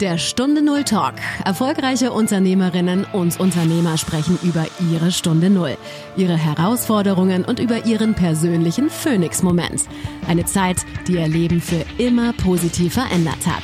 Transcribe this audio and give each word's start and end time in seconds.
Der 0.00 0.18
Stunde 0.18 0.60
Null 0.60 0.84
Talk. 0.84 1.14
Erfolgreiche 1.46 2.12
Unternehmerinnen 2.12 3.06
und 3.14 3.40
Unternehmer 3.40 3.96
sprechen 3.96 4.38
über 4.42 4.66
ihre 4.92 5.10
Stunde 5.10 5.48
Null, 5.48 5.78
ihre 6.18 6.36
Herausforderungen 6.36 7.46
und 7.46 7.60
über 7.60 7.86
ihren 7.86 8.12
persönlichen 8.12 8.90
Phoenix-Moment. 8.90 9.84
Eine 10.28 10.44
Zeit, 10.44 10.84
die 11.08 11.14
ihr 11.14 11.26
Leben 11.28 11.62
für 11.62 11.82
immer 11.96 12.34
positiv 12.34 12.92
verändert 12.92 13.46
hat. 13.46 13.62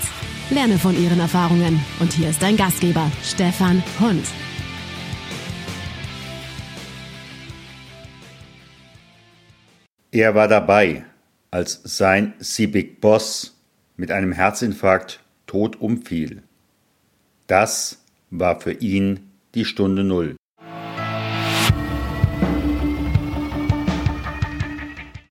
Lerne 0.49 0.79
von 0.79 0.99
ihren 0.99 1.21
Erfahrungen. 1.21 1.85
Und 2.01 2.15
hier 2.15 2.31
ist 2.31 2.43
dein 2.43 2.57
Gastgeber, 2.57 3.13
Stefan 3.23 3.83
Hund. 4.01 4.25
Er 10.11 10.35
war 10.35 10.49
dabei, 10.49 11.05
als 11.51 11.79
sein 11.85 12.33
Civic 12.41 13.03
Boss 13.03 13.55
mit 13.99 14.11
einem 14.11 14.33
Herzinfarkt 14.33 15.22
tot 15.53 15.79
umfiel. 15.83 16.45
Das 17.47 18.07
war 18.31 18.59
für 18.59 18.73
ihn 18.73 19.35
die 19.55 19.67
Stunde 19.67 20.03
Null. 20.03 20.37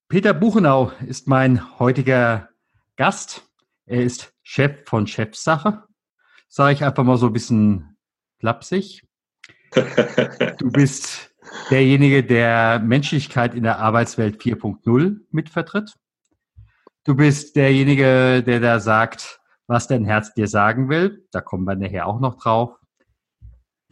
Peter 0.09 0.35
Buchenau 0.35 0.91
ist 1.07 1.27
mein 1.27 1.79
heutiger 1.79 2.49
Gast. 2.97 3.49
Er 3.87 4.03
ist 4.03 4.31
Chef 4.43 4.83
von 4.85 5.07
Chefsache. 5.07 5.85
Sage 6.49 6.73
ich 6.73 6.83
einfach 6.83 7.03
mal 7.03 7.17
so 7.17 7.25
ein 7.27 7.33
bisschen 7.33 7.97
flapsig. 8.39 9.01
Du 10.59 10.69
bist 10.71 11.33
derjenige, 11.71 12.23
der 12.23 12.77
Menschlichkeit 12.77 13.55
in 13.55 13.63
der 13.63 13.79
Arbeitswelt 13.79 14.39
4.0 14.39 15.21
mitvertritt. 15.31 15.95
Du 17.05 17.15
bist 17.15 17.55
derjenige, 17.55 18.43
der 18.43 18.59
da 18.59 18.79
sagt, 18.79 19.40
was 19.71 19.87
dein 19.87 20.03
Herz 20.03 20.33
dir 20.33 20.47
sagen 20.47 20.89
will. 20.89 21.25
Da 21.31 21.39
kommen 21.39 21.63
wir 21.63 21.75
nachher 21.75 22.05
auch 22.05 22.19
noch 22.19 22.35
drauf. 22.35 22.77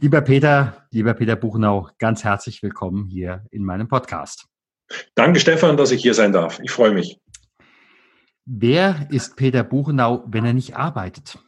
Lieber 0.02 0.20
Peter, 0.20 0.86
lieber 0.92 1.14
Peter 1.14 1.38
Buchenau, 1.38 1.88
ganz 2.00 2.26
herzlich 2.26 2.62
willkommen 2.62 3.08
hier 3.08 3.46
in 3.50 3.64
meinem 3.64 3.88
Podcast. 3.88 4.46
Danke, 5.16 5.40
Stefan, 5.40 5.78
dass 5.78 5.92
ich 5.92 6.02
hier 6.02 6.14
sein 6.14 6.34
darf. 6.34 6.60
Ich 6.62 6.72
freue 6.72 6.92
mich. 6.92 7.20
Wer 8.46 9.08
ist 9.10 9.38
Peter 9.38 9.64
Buchenau, 9.64 10.26
wenn 10.28 10.46
er 10.46 10.54
nicht 10.54 10.76
arbeitet? 10.76 11.40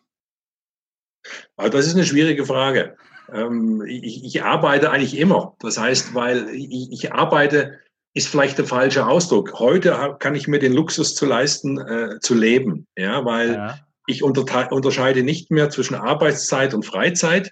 Ah, 1.58 1.68
das 1.68 1.88
ist 1.88 1.96
eine 1.96 2.06
schwierige 2.06 2.46
Frage. 2.46 2.96
Ähm, 3.34 3.84
ich, 3.86 4.44
arbeite 4.44 4.92
eigentlich 4.92 5.18
immer. 5.18 5.56
Das 5.60 5.78
heißt, 5.78 6.16
weil 6.16 6.48
ich, 6.50 6.92
ich 6.92 7.14
arbeite 7.14 7.80
ist 8.14 8.28
vielleicht 8.28 8.58
der 8.58 8.66
falsche 8.66 9.08
Ausdruck. 9.08 9.60
Heute 9.60 10.16
kann 10.20 10.36
ich 10.36 10.48
mir 10.48 10.60
den 10.60 10.74
Luxus 10.74 11.16
zu 11.16 11.26
leisten, 11.26 11.80
äh, 11.80 12.20
zu 12.20 12.34
leben, 12.34 12.88
ja, 12.98 13.24
weil 13.24 13.54
ja. 13.54 13.80
Ich 14.12 14.24
unterscheide 14.24 15.24
nicht 15.24 15.52
mehr 15.52 15.70
zwischen 15.70 15.96
Arbeitszeit 15.96 16.74
und 16.74 16.86
Freizeit, 16.86 17.52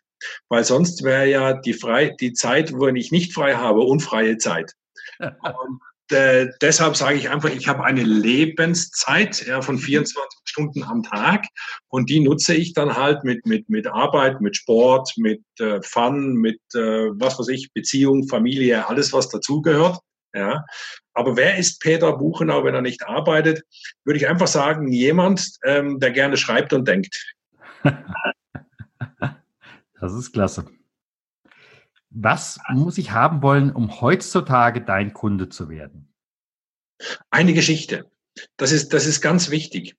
weil 0.50 0.64
sonst 0.64 1.04
wäre 1.04 1.28
ja 1.28 1.54
die, 1.54 1.74
frei, 1.74 2.16
die 2.20 2.34
Zeit, 2.34 2.74
wo 2.74 2.88
ich 2.88 3.12
nicht 3.12 3.34
frei 3.34 3.56
habe, 3.56 3.82
unfreie 3.82 4.38
Zeit. 4.38 4.74
und 5.20 5.82
äh, 6.12 6.48
deshalb 6.62 6.96
sage 6.96 7.18
ich 7.18 7.30
einfach, 7.30 7.50
ich 7.50 7.68
habe 7.68 7.84
eine 7.84 8.04
Lebenszeit 8.04 9.46
ja, 9.46 9.62
von 9.62 9.78
24 9.78 10.40
Stunden 10.46 10.84
am 10.84 11.04
Tag 11.04 11.46
und 11.88 12.10
die 12.10 12.20
nutze 12.20 12.56
ich 12.56 12.74
dann 12.74 12.96
halt 12.96 13.24
mit, 13.24 13.46
mit, 13.46 13.70
mit 13.70 13.88
Arbeit, 13.88 14.42
mit 14.42 14.56
Sport, 14.56 15.14
mit 15.18 15.42
äh, 15.60 15.80
Fun, 15.84 16.34
mit 16.34 16.60
äh, 16.74 17.10
was 17.14 17.40
weiß 17.40 17.50
ich, 17.50 17.72
Beziehung, 17.74 18.28
Familie, 18.28 18.88
alles 18.88 19.14
was 19.14 19.30
dazugehört. 19.30 20.00
Ja. 20.34 20.64
Aber 21.14 21.36
wer 21.36 21.58
ist 21.58 21.82
Peter 21.82 22.16
Buchenau, 22.18 22.64
wenn 22.64 22.76
er 22.76 22.82
nicht 22.82 23.08
arbeitet? 23.08 23.64
Würde 24.04 24.18
ich 24.18 24.28
einfach 24.28 24.48
sagen, 24.48 24.92
jemand, 24.92 25.50
ähm, 25.64 26.00
der 26.00 26.12
gerne 26.12 26.38
schreibt 26.38 26.74
und 26.74 26.88
denkt. 26.88 27.36
das 30.00 30.14
ist 30.14 30.32
klasse. 30.32 30.66
Was 32.10 32.60
muss 32.70 32.98
ich 32.98 33.12
haben 33.12 33.42
wollen, 33.42 33.72
um 33.72 34.02
heutzutage 34.02 34.82
dein 34.82 35.14
Kunde 35.14 35.50
zu 35.50 35.70
werden? 35.70 36.12
Eine 37.30 37.54
Geschichte. 37.54 38.10
Das 38.58 38.72
ist, 38.72 38.94
das 38.94 39.06
ist 39.06 39.22
ganz 39.22 39.50
wichtig. 39.50 39.96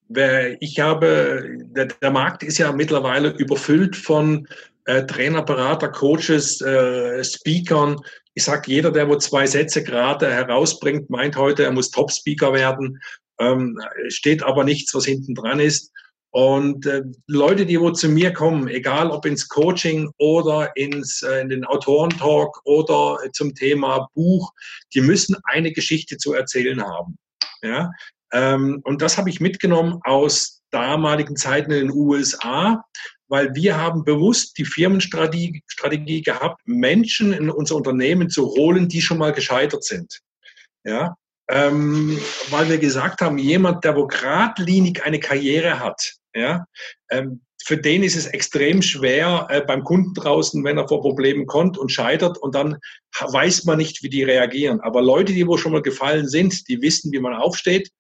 Ich 0.61 0.81
habe, 0.81 1.59
der, 1.59 1.87
der 1.87 2.11
Markt 2.11 2.43
ist 2.43 2.59
ja 2.59 2.73
mittlerweile 2.73 3.31
überfüllt 3.31 3.97
von 3.97 4.49
äh, 4.85 5.05
Trainer, 5.07 5.43
Berater, 5.43 5.89
Coaches, 5.89 6.61
äh, 6.61 7.23
Speakern, 7.25 8.01
ich 8.35 8.45
sage, 8.45 8.71
jeder, 8.71 8.91
der 8.91 9.09
wo 9.09 9.17
zwei 9.17 9.47
Sätze 9.47 9.83
gerade 9.83 10.31
herausbringt, 10.31 11.11
meint 11.11 11.37
heute, 11.37 11.65
er 11.65 11.73
muss 11.73 11.91
Top-Speaker 11.91 12.53
werden, 12.53 13.01
ähm, 13.39 13.79
steht 14.09 14.43
aber 14.43 14.65
nichts, 14.65 14.95
was 14.95 15.05
hinten 15.05 15.35
dran 15.35 15.61
ist. 15.61 15.93
Und 16.33 16.87
äh, 16.87 17.03
Leute, 17.27 17.67
die 17.67 17.81
wo 17.81 17.91
zu 17.91 18.09
mir 18.09 18.33
kommen, 18.33 18.69
egal 18.69 19.11
ob 19.11 19.27
ins 19.27 19.49
Coaching 19.49 20.11
oder 20.17 20.71
ins, 20.77 21.23
äh, 21.23 21.41
in 21.41 21.49
den 21.49 21.65
Autorentalk 21.65 22.61
oder 22.65 23.19
zum 23.33 23.55
Thema 23.55 24.09
Buch, 24.15 24.53
die 24.95 25.01
müssen 25.01 25.37
eine 25.45 25.73
Geschichte 25.73 26.19
zu 26.19 26.33
erzählen 26.33 26.81
haben. 26.83 27.19
Ja? 27.63 27.91
Ähm, 28.33 28.81
und 28.85 29.03
das 29.03 29.19
habe 29.19 29.29
ich 29.29 29.41
mitgenommen 29.41 30.01
aus 30.05 30.63
damaligen 30.71 31.35
Zeiten 31.35 31.73
in 31.73 31.89
den 31.89 31.97
USA 31.97 32.85
weil 33.31 33.55
wir 33.55 33.79
haben 33.79 34.05
bewusst 34.05 34.59
die 34.59 34.65
Firmenstrategie 34.65 35.63
Strategie 35.67 36.21
gehabt, 36.21 36.61
Menschen 36.67 37.33
in 37.33 37.49
unser 37.49 37.77
Unternehmen 37.77 38.29
zu 38.29 38.49
holen, 38.49 38.89
die 38.89 39.01
schon 39.01 39.19
mal 39.19 39.33
gescheitert 39.33 39.85
sind. 39.85 40.21
Ja, 40.85 41.17
ähm, 41.49 42.19
weil 42.51 42.69
wir 42.69 42.79
gesagt 42.79 43.21
haben, 43.23 43.39
jemand, 43.39 43.85
der 43.85 43.97
wo 43.97 44.07
geradlinig 44.07 45.05
eine 45.05 45.21
Karriere 45.21 45.79
hat, 45.79 46.17
ja, 46.35 46.65
ähm, 47.11 47.43
für 47.63 47.77
den 47.77 48.03
ist 48.03 48.17
es 48.17 48.27
extrem 48.27 48.83
schwer 48.83 49.47
äh, 49.51 49.61
beim 49.61 49.85
Kunden 49.85 50.15
draußen, 50.15 50.65
wenn 50.65 50.79
er 50.79 50.89
vor 50.89 51.03
Problemen 51.03 51.47
kommt 51.47 51.77
und 51.77 51.93
scheitert 51.93 52.39
und 52.39 52.55
dann 52.55 52.79
weiß 53.21 53.65
man 53.65 53.79
nicht, 53.79 54.03
wie 54.03 54.09
die 54.09 54.23
reagieren. 54.23 54.81
Aber 54.81 55.03
Leute, 55.03 55.35
die 55.35 55.47
wo 55.47 55.57
schon 55.57 55.73
mal 55.73 55.83
gefallen 55.83 56.27
sind, 56.27 56.69
die 56.69 56.81
wissen, 56.81 57.13
wie 57.13 57.21
man 57.21 57.35
aufsteht 57.35 57.91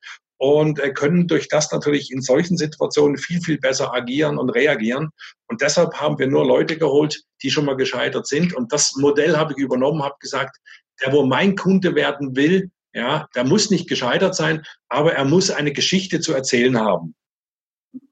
und 0.40 0.78
äh, 0.78 0.90
können 0.90 1.26
durch 1.26 1.48
das 1.48 1.70
natürlich 1.70 2.10
in 2.10 2.22
solchen 2.22 2.56
Situationen 2.56 3.18
viel, 3.18 3.42
viel 3.42 3.58
besser 3.58 3.92
agieren 3.92 4.38
und 4.38 4.48
reagieren. 4.48 5.10
Und 5.48 5.60
deshalb 5.60 5.92
haben 6.00 6.18
wir 6.18 6.28
nur 6.28 6.46
Leute 6.46 6.78
geholt, 6.78 7.22
die 7.42 7.50
schon 7.50 7.66
mal 7.66 7.76
gescheitert 7.76 8.26
sind. 8.26 8.54
Und 8.54 8.72
das 8.72 8.96
Modell 8.96 9.36
habe 9.36 9.52
ich 9.52 9.58
übernommen, 9.58 10.02
habe 10.02 10.14
gesagt, 10.18 10.56
der, 11.02 11.12
wo 11.12 11.26
mein 11.26 11.56
Kunde 11.56 11.94
werden 11.94 12.36
will, 12.36 12.70
ja, 12.94 13.28
der 13.34 13.44
muss 13.44 13.70
nicht 13.70 13.86
gescheitert 13.86 14.34
sein, 14.34 14.62
aber 14.88 15.12
er 15.12 15.26
muss 15.26 15.50
eine 15.50 15.72
Geschichte 15.72 16.20
zu 16.20 16.32
erzählen 16.32 16.78
haben. 16.78 17.14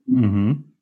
Mhm. 0.05 0.75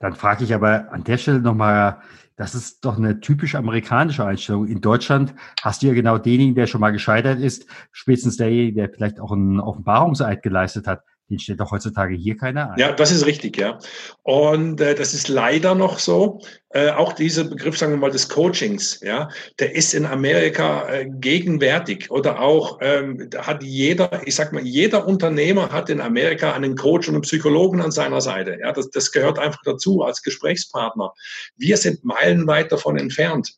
Dann 0.00 0.14
frage 0.14 0.44
ich 0.44 0.52
aber 0.52 0.92
an 0.92 1.04
der 1.04 1.16
Stelle 1.16 1.40
nochmal 1.40 2.02
das 2.42 2.56
ist 2.56 2.84
doch 2.84 2.98
eine 2.98 3.20
typisch 3.20 3.54
amerikanische 3.54 4.24
Einstellung. 4.24 4.66
In 4.66 4.80
Deutschland 4.80 5.32
hast 5.62 5.80
du 5.80 5.86
ja 5.86 5.94
genau 5.94 6.18
denjenigen, 6.18 6.56
der 6.56 6.66
schon 6.66 6.80
mal 6.80 6.90
gescheitert 6.90 7.38
ist, 7.38 7.66
spätestens 7.92 8.36
derjenige, 8.36 8.74
der 8.74 8.90
vielleicht 8.90 9.20
auch 9.20 9.30
einen 9.30 9.60
Offenbarungseid 9.60 10.42
geleistet 10.42 10.88
hat. 10.88 11.04
Den 11.30 11.38
steht 11.38 11.60
doch 11.60 11.70
heutzutage 11.70 12.14
hier 12.14 12.36
keiner 12.36 12.72
ein. 12.72 12.78
Ja, 12.78 12.92
das 12.92 13.10
ist 13.10 13.24
richtig, 13.24 13.56
ja. 13.56 13.78
Und 14.22 14.80
äh, 14.80 14.94
das 14.94 15.14
ist 15.14 15.28
leider 15.28 15.74
noch 15.74 15.98
so. 15.98 16.40
Äh, 16.70 16.90
auch 16.90 17.12
dieser 17.12 17.44
Begriff, 17.44 17.78
sagen 17.78 17.92
wir 17.92 17.98
mal, 17.98 18.10
des 18.10 18.28
Coachings, 18.28 19.00
ja, 19.02 19.28
der 19.58 19.74
ist 19.74 19.94
in 19.94 20.04
Amerika 20.04 20.88
äh, 20.88 21.08
gegenwärtig. 21.08 22.10
Oder 22.10 22.40
auch 22.40 22.78
ähm, 22.82 23.30
hat 23.38 23.62
jeder, 23.62 24.26
ich 24.26 24.34
sag 24.34 24.52
mal, 24.52 24.62
jeder 24.62 25.06
Unternehmer 25.06 25.70
hat 25.70 25.90
in 25.90 26.00
Amerika 26.00 26.52
einen 26.52 26.76
Coach 26.76 27.08
und 27.08 27.14
einen 27.14 27.22
Psychologen 27.22 27.80
an 27.80 27.92
seiner 27.92 28.20
Seite. 28.20 28.58
Ja, 28.60 28.72
das, 28.72 28.90
das 28.90 29.12
gehört 29.12 29.38
einfach 29.38 29.60
dazu 29.64 30.02
als 30.02 30.22
Gesprächspartner. 30.22 31.12
Wir 31.56 31.76
sind 31.76 32.04
meilenweit 32.04 32.72
davon 32.72 32.98
entfernt. 32.98 33.54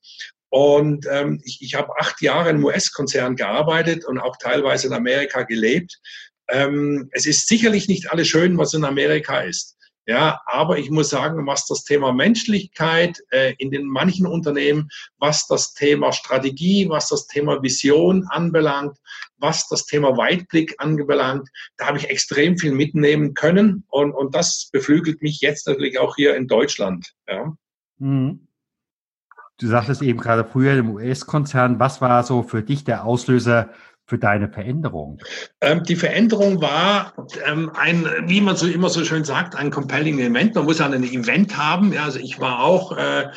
Und 0.55 1.07
ähm, 1.11 1.41
ich, 1.45 1.61
ich 1.63 1.75
habe 1.75 1.99
acht 1.99 2.23
Jahre 2.23 2.51
einem 2.51 2.65
US-Konzern 2.65 3.35
gearbeitet 3.35 4.05
und 4.05 4.19
auch 4.19 4.37
teilweise 4.37 4.87
in 4.87 4.93
Amerika 4.93 5.43
gelebt. 5.43 5.99
Ähm, 6.49 7.09
es 7.13 7.27
ist 7.27 7.49
sicherlich 7.49 7.89
nicht 7.89 8.11
alles 8.11 8.29
schön, 8.29 8.59
was 8.59 8.75
in 8.75 8.85
Amerika 8.85 9.41
ist. 9.41 9.77
Ja, 10.07 10.43
aber 10.45 10.77
ich 10.77 10.91
muss 10.91 11.09
sagen, 11.09 11.47
was 11.47 11.67
das 11.67 11.85
Thema 11.85 12.13
Menschlichkeit 12.13 13.23
äh, 13.31 13.55
in 13.57 13.71
den 13.71 13.87
manchen 13.87 14.27
Unternehmen, 14.27 14.91
was 15.19 15.47
das 15.47 15.73
Thema 15.73 16.13
Strategie, 16.13 16.91
was 16.91 17.09
das 17.09 17.27
Thema 17.27 17.63
Vision 17.63 18.27
anbelangt, 18.29 18.99
was 19.39 19.67
das 19.69 19.87
Thema 19.87 20.19
Weitblick 20.19 20.75
anbelangt, 20.77 21.49
da 21.79 21.87
habe 21.87 21.97
ich 21.97 22.11
extrem 22.11 22.59
viel 22.59 22.73
mitnehmen 22.73 23.33
können 23.33 23.85
und, 23.89 24.13
und 24.13 24.35
das 24.35 24.69
beflügelt 24.73 25.23
mich 25.23 25.41
jetzt 25.41 25.67
natürlich 25.67 25.99
auch 25.99 26.17
hier 26.17 26.37
in 26.37 26.49
Deutschland. 26.49 27.15
Ja. 27.27 27.57
Mhm. 27.99 28.47
Du 29.59 29.69
sagtest 29.69 30.03
eben 30.03 30.19
gerade 30.21 30.45
früher 30.45 30.75
im 30.75 30.91
US-Konzern, 30.91 31.79
was 31.79 32.03
war 32.03 32.25
so 32.25 32.43
für 32.43 32.63
dich 32.63 32.85
der 32.85 33.05
Auslöser 33.05 33.71
für 34.07 34.19
deine 34.19 34.49
Veränderung? 34.49 35.21
Ähm, 35.61 35.83
die 35.85 35.97
Veränderung 35.97 36.61
war 36.61 37.15
ähm, 37.47 37.71
ein, 37.75 38.07
wie 38.27 38.41
man 38.41 38.57
so 38.57 38.67
immer 38.67 38.89
so 38.89 39.05
schön 39.05 39.25
sagt, 39.25 39.57
ein 39.57 39.71
compelling 39.71 40.19
Event. 40.19 40.55
Man 40.55 40.65
muss 40.65 40.79
ja 40.79 40.87
ein 40.87 41.03
Event 41.03 41.57
haben. 41.57 41.93
Ja, 41.93 42.05
also 42.05 42.19
ich 42.19 42.41
war 42.41 42.63
auch 42.63 42.97
äh, 42.97 43.31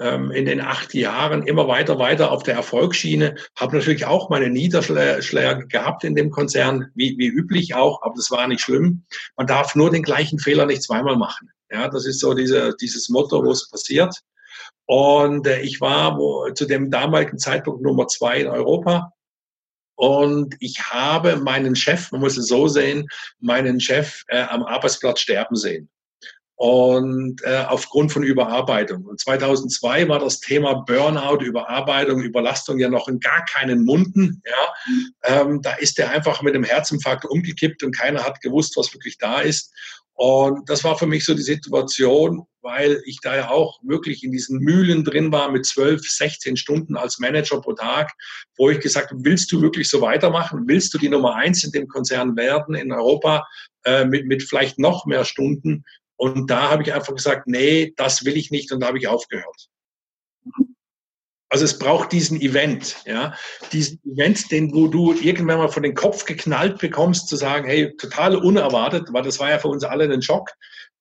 ähm, 0.00 0.30
in 0.30 0.46
den 0.46 0.60
acht 0.60 0.94
Jahren 0.94 1.42
immer 1.42 1.68
weiter, 1.68 1.98
weiter 1.98 2.32
auf 2.32 2.42
der 2.42 2.54
Erfolgsschiene. 2.54 3.36
Habe 3.56 3.76
natürlich 3.76 4.06
auch 4.06 4.30
meine 4.30 4.50
Niederschläge 4.50 5.66
gehabt 5.68 6.04
in 6.04 6.14
dem 6.14 6.30
Konzern, 6.30 6.90
wie, 6.94 7.16
wie 7.18 7.28
üblich 7.28 7.74
auch, 7.74 8.02
aber 8.02 8.14
das 8.16 8.30
war 8.30 8.46
nicht 8.48 8.62
schlimm. 8.62 9.04
Man 9.36 9.46
darf 9.46 9.74
nur 9.74 9.90
den 9.90 10.02
gleichen 10.02 10.38
Fehler 10.38 10.66
nicht 10.66 10.82
zweimal 10.82 11.16
machen. 11.16 11.50
Ja, 11.70 11.88
das 11.88 12.06
ist 12.06 12.20
so 12.20 12.34
diese, 12.34 12.74
dieses 12.80 13.08
Motto, 13.08 13.44
wo 13.44 13.50
es 13.50 13.68
passiert. 13.68 14.20
Und 14.86 15.46
äh, 15.46 15.60
ich 15.60 15.80
war 15.80 16.18
wo, 16.18 16.50
zu 16.52 16.66
dem 16.66 16.90
damaligen 16.90 17.38
Zeitpunkt 17.38 17.82
Nummer 17.82 18.06
zwei 18.06 18.40
in 18.40 18.48
Europa. 18.48 19.12
Und 19.96 20.54
ich 20.60 20.90
habe 20.90 21.36
meinen 21.36 21.76
Chef, 21.76 22.10
man 22.12 22.20
muss 22.20 22.36
es 22.36 22.48
so 22.48 22.68
sehen, 22.68 23.06
meinen 23.40 23.80
Chef 23.80 24.22
äh, 24.28 24.42
am 24.42 24.64
Arbeitsplatz 24.64 25.20
sterben 25.20 25.56
sehen 25.56 25.88
und 26.56 27.42
äh, 27.42 27.64
aufgrund 27.68 28.12
von 28.12 28.22
Überarbeitung. 28.22 29.04
Und 29.04 29.20
2002 29.20 30.08
war 30.08 30.20
das 30.20 30.40
Thema 30.40 30.74
Burnout, 30.74 31.42
Überarbeitung, 31.42 32.22
Überlastung 32.22 32.78
ja 32.78 32.88
noch 32.88 33.08
in 33.08 33.18
gar 33.18 33.44
keinen 33.44 33.84
Munden. 33.84 34.40
Ja, 34.44 35.40
ähm, 35.40 35.62
da 35.62 35.74
ist 35.74 35.98
er 35.98 36.10
einfach 36.10 36.42
mit 36.42 36.54
dem 36.54 36.64
Herzinfarkt 36.64 37.24
umgekippt 37.24 37.82
und 37.82 37.96
keiner 37.96 38.24
hat 38.24 38.40
gewusst, 38.40 38.76
was 38.76 38.92
wirklich 38.94 39.18
da 39.18 39.40
ist. 39.40 39.72
Und 40.16 40.70
das 40.70 40.84
war 40.84 40.96
für 40.96 41.06
mich 41.06 41.24
so 41.24 41.34
die 41.34 41.42
Situation, 41.42 42.46
weil 42.62 43.02
ich 43.04 43.18
da 43.20 43.36
ja 43.36 43.50
auch 43.50 43.80
wirklich 43.82 44.22
in 44.22 44.30
diesen 44.30 44.60
Mühlen 44.60 45.04
drin 45.04 45.32
war 45.32 45.50
mit 45.50 45.66
12, 45.66 46.08
16 46.08 46.56
Stunden 46.56 46.96
als 46.96 47.18
Manager 47.18 47.60
pro 47.60 47.72
Tag, 47.72 48.12
wo 48.56 48.70
ich 48.70 48.78
gesagt 48.78 49.10
habe, 49.10 49.24
willst 49.24 49.50
du 49.50 49.60
wirklich 49.60 49.90
so 49.90 50.00
weitermachen? 50.00 50.64
Willst 50.66 50.94
du 50.94 50.98
die 50.98 51.08
Nummer 51.08 51.34
eins 51.34 51.64
in 51.64 51.72
dem 51.72 51.88
Konzern 51.88 52.36
werden 52.36 52.76
in 52.76 52.92
Europa 52.92 53.46
äh, 53.84 54.04
mit, 54.04 54.26
mit 54.26 54.44
vielleicht 54.44 54.78
noch 54.78 55.04
mehr 55.04 55.24
Stunden? 55.24 55.84
Und 56.16 56.48
da 56.48 56.70
habe 56.70 56.84
ich 56.84 56.94
einfach 56.94 57.14
gesagt, 57.14 57.48
nee, 57.48 57.92
das 57.96 58.24
will 58.24 58.36
ich 58.36 58.52
nicht 58.52 58.70
und 58.70 58.80
da 58.80 58.86
habe 58.86 58.98
ich 58.98 59.08
aufgehört. 59.08 59.68
Also 61.54 61.66
es 61.66 61.78
braucht 61.78 62.10
diesen 62.10 62.40
Event, 62.40 62.96
ja, 63.06 63.32
diesen 63.70 64.00
Event, 64.04 64.50
den 64.50 64.74
wo 64.74 64.88
du 64.88 65.12
irgendwann 65.12 65.58
mal 65.58 65.68
von 65.68 65.84
den 65.84 65.94
Kopf 65.94 66.24
geknallt 66.24 66.80
bekommst, 66.80 67.28
zu 67.28 67.36
sagen, 67.36 67.68
hey, 67.68 67.96
total 67.96 68.34
unerwartet, 68.34 69.12
weil 69.12 69.22
das 69.22 69.38
war 69.38 69.50
ja 69.50 69.60
für 69.60 69.68
uns 69.68 69.84
alle 69.84 70.12
ein 70.12 70.20
Schock 70.20 70.50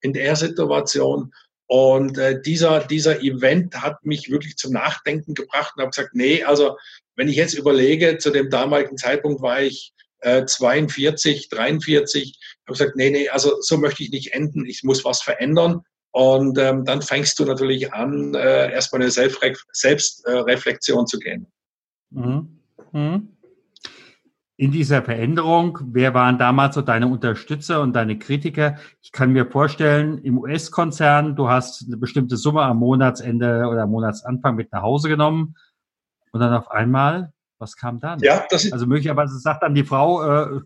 in 0.02 0.14
der 0.14 0.36
Situation. 0.36 1.34
Und 1.66 2.20
äh, 2.20 2.40
dieser, 2.40 2.82
dieser 2.82 3.24
Event 3.24 3.82
hat 3.82 4.06
mich 4.06 4.30
wirklich 4.30 4.56
zum 4.56 4.74
Nachdenken 4.74 5.34
gebracht 5.34 5.74
und 5.76 5.82
habe 5.82 5.90
gesagt, 5.90 6.14
nee, 6.14 6.44
also 6.44 6.78
wenn 7.16 7.30
ich 7.30 7.36
jetzt 7.36 7.56
überlege, 7.56 8.20
zu 8.20 8.30
dem 8.30 8.52
damaligen 8.52 8.96
Zeitpunkt 8.96 9.42
war 9.42 9.60
ich 9.60 9.92
äh, 10.20 10.46
42, 10.46 11.50
43, 11.50 12.38
habe 12.68 12.78
gesagt, 12.78 12.96
nee, 12.96 13.10
nee, 13.10 13.28
also 13.28 13.60
so 13.60 13.80
möchte 13.80 14.04
ich 14.04 14.12
nicht 14.12 14.36
enden, 14.36 14.68
ich 14.68 14.84
muss 14.84 15.04
was 15.04 15.24
verändern. 15.24 15.82
Und 16.14 16.60
ähm, 16.60 16.86
dann 16.86 17.02
fängst 17.02 17.40
du 17.40 17.46
natürlich 17.46 17.92
an, 17.92 18.36
äh, 18.36 18.72
erstmal 18.72 19.02
eine 19.02 19.10
Selbstreflexion 19.10 21.08
zu 21.08 21.18
gehen. 21.18 21.48
Mhm. 22.12 22.60
Mhm. 22.92 23.30
In 24.56 24.72
dieser 24.72 25.02
Veränderung, 25.02 25.80
wer 25.86 26.14
waren 26.14 26.38
damals 26.38 26.76
so 26.76 26.84
deine 26.84 27.08
Unterstützer 27.08 27.82
und 27.82 27.94
deine 27.94 28.20
Kritiker? 28.20 28.78
Ich 29.02 29.12
kann 29.12 29.32
mir 29.32 29.48
vorstellen, 29.50 30.20
im 30.20 30.38
US-Konzern, 30.38 31.36
du 31.36 31.50
hast 31.50 31.84
eine 31.88 31.98
bestimmte 31.98 32.38
Summe 32.38 32.62
am 32.62 32.78
Monatsende 32.78 33.68
oder 33.68 33.82
am 33.82 33.90
Monatsanfang 33.90 34.56
mit 34.56 34.72
nach 34.72 34.84
Hause 34.84 35.10
genommen 35.10 35.56
und 36.32 36.40
dann 36.40 36.54
auf 36.54 36.70
einmal, 36.70 37.34
was 37.58 37.76
kam 37.76 38.00
dann? 38.00 38.20
Ja, 38.20 38.46
das 38.52 38.66
ist 38.66 38.74
also 38.74 38.86
möglicherweise 38.86 39.40
sagt 39.40 39.64
dann 39.64 39.74
die 39.74 39.84
Frau, 39.84 40.22
äh, 40.22 40.60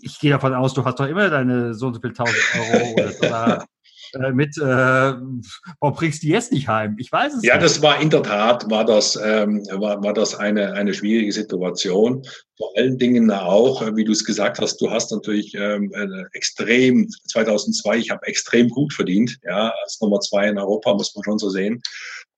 ich 0.00 0.18
gehe 0.18 0.30
davon 0.30 0.54
aus, 0.54 0.72
du 0.72 0.82
hast 0.86 0.98
doch 0.98 1.06
immer 1.06 1.28
deine 1.28 1.74
so 1.74 1.88
und 1.88 1.94
so 1.94 2.00
viel 2.00 2.14
tausend 2.14 2.38
Euro 2.54 2.92
oder 2.94 3.12
Dollar 3.12 3.66
äh, 4.14 4.32
mit, 4.32 4.56
äh, 4.58 4.62
warum 4.62 5.94
bringst 5.94 6.22
du 6.22 6.28
jetzt 6.28 6.52
nicht 6.52 6.68
heim? 6.68 6.96
Ich 6.98 7.10
weiß 7.10 7.34
es 7.34 7.42
ja, 7.42 7.54
nicht. 7.54 7.62
Ja, 7.62 7.68
das 7.68 7.82
war 7.82 8.00
in 8.00 8.10
der 8.10 8.22
Tat, 8.22 8.68
war 8.70 8.84
das, 8.84 9.18
ähm, 9.22 9.64
war, 9.72 10.02
war 10.02 10.14
das 10.14 10.34
eine, 10.34 10.72
eine 10.72 10.94
schwierige 10.94 11.32
Situation. 11.32 12.22
Vor 12.56 12.72
allen 12.76 12.98
Dingen 12.98 13.30
auch, 13.30 13.82
äh, 13.82 13.94
wie 13.96 14.04
du 14.04 14.12
es 14.12 14.24
gesagt 14.24 14.58
hast, 14.58 14.80
du 14.80 14.90
hast 14.90 15.12
natürlich 15.12 15.54
ähm, 15.54 15.92
extrem, 16.32 17.08
2002, 17.28 17.98
ich 17.98 18.10
habe 18.10 18.26
extrem 18.26 18.68
gut 18.68 18.92
verdient, 18.92 19.38
ja, 19.44 19.72
als 19.82 20.00
Nummer 20.00 20.20
zwei 20.20 20.48
in 20.48 20.58
Europa, 20.58 20.94
muss 20.94 21.14
man 21.14 21.24
schon 21.24 21.38
so 21.38 21.50
sehen. 21.50 21.80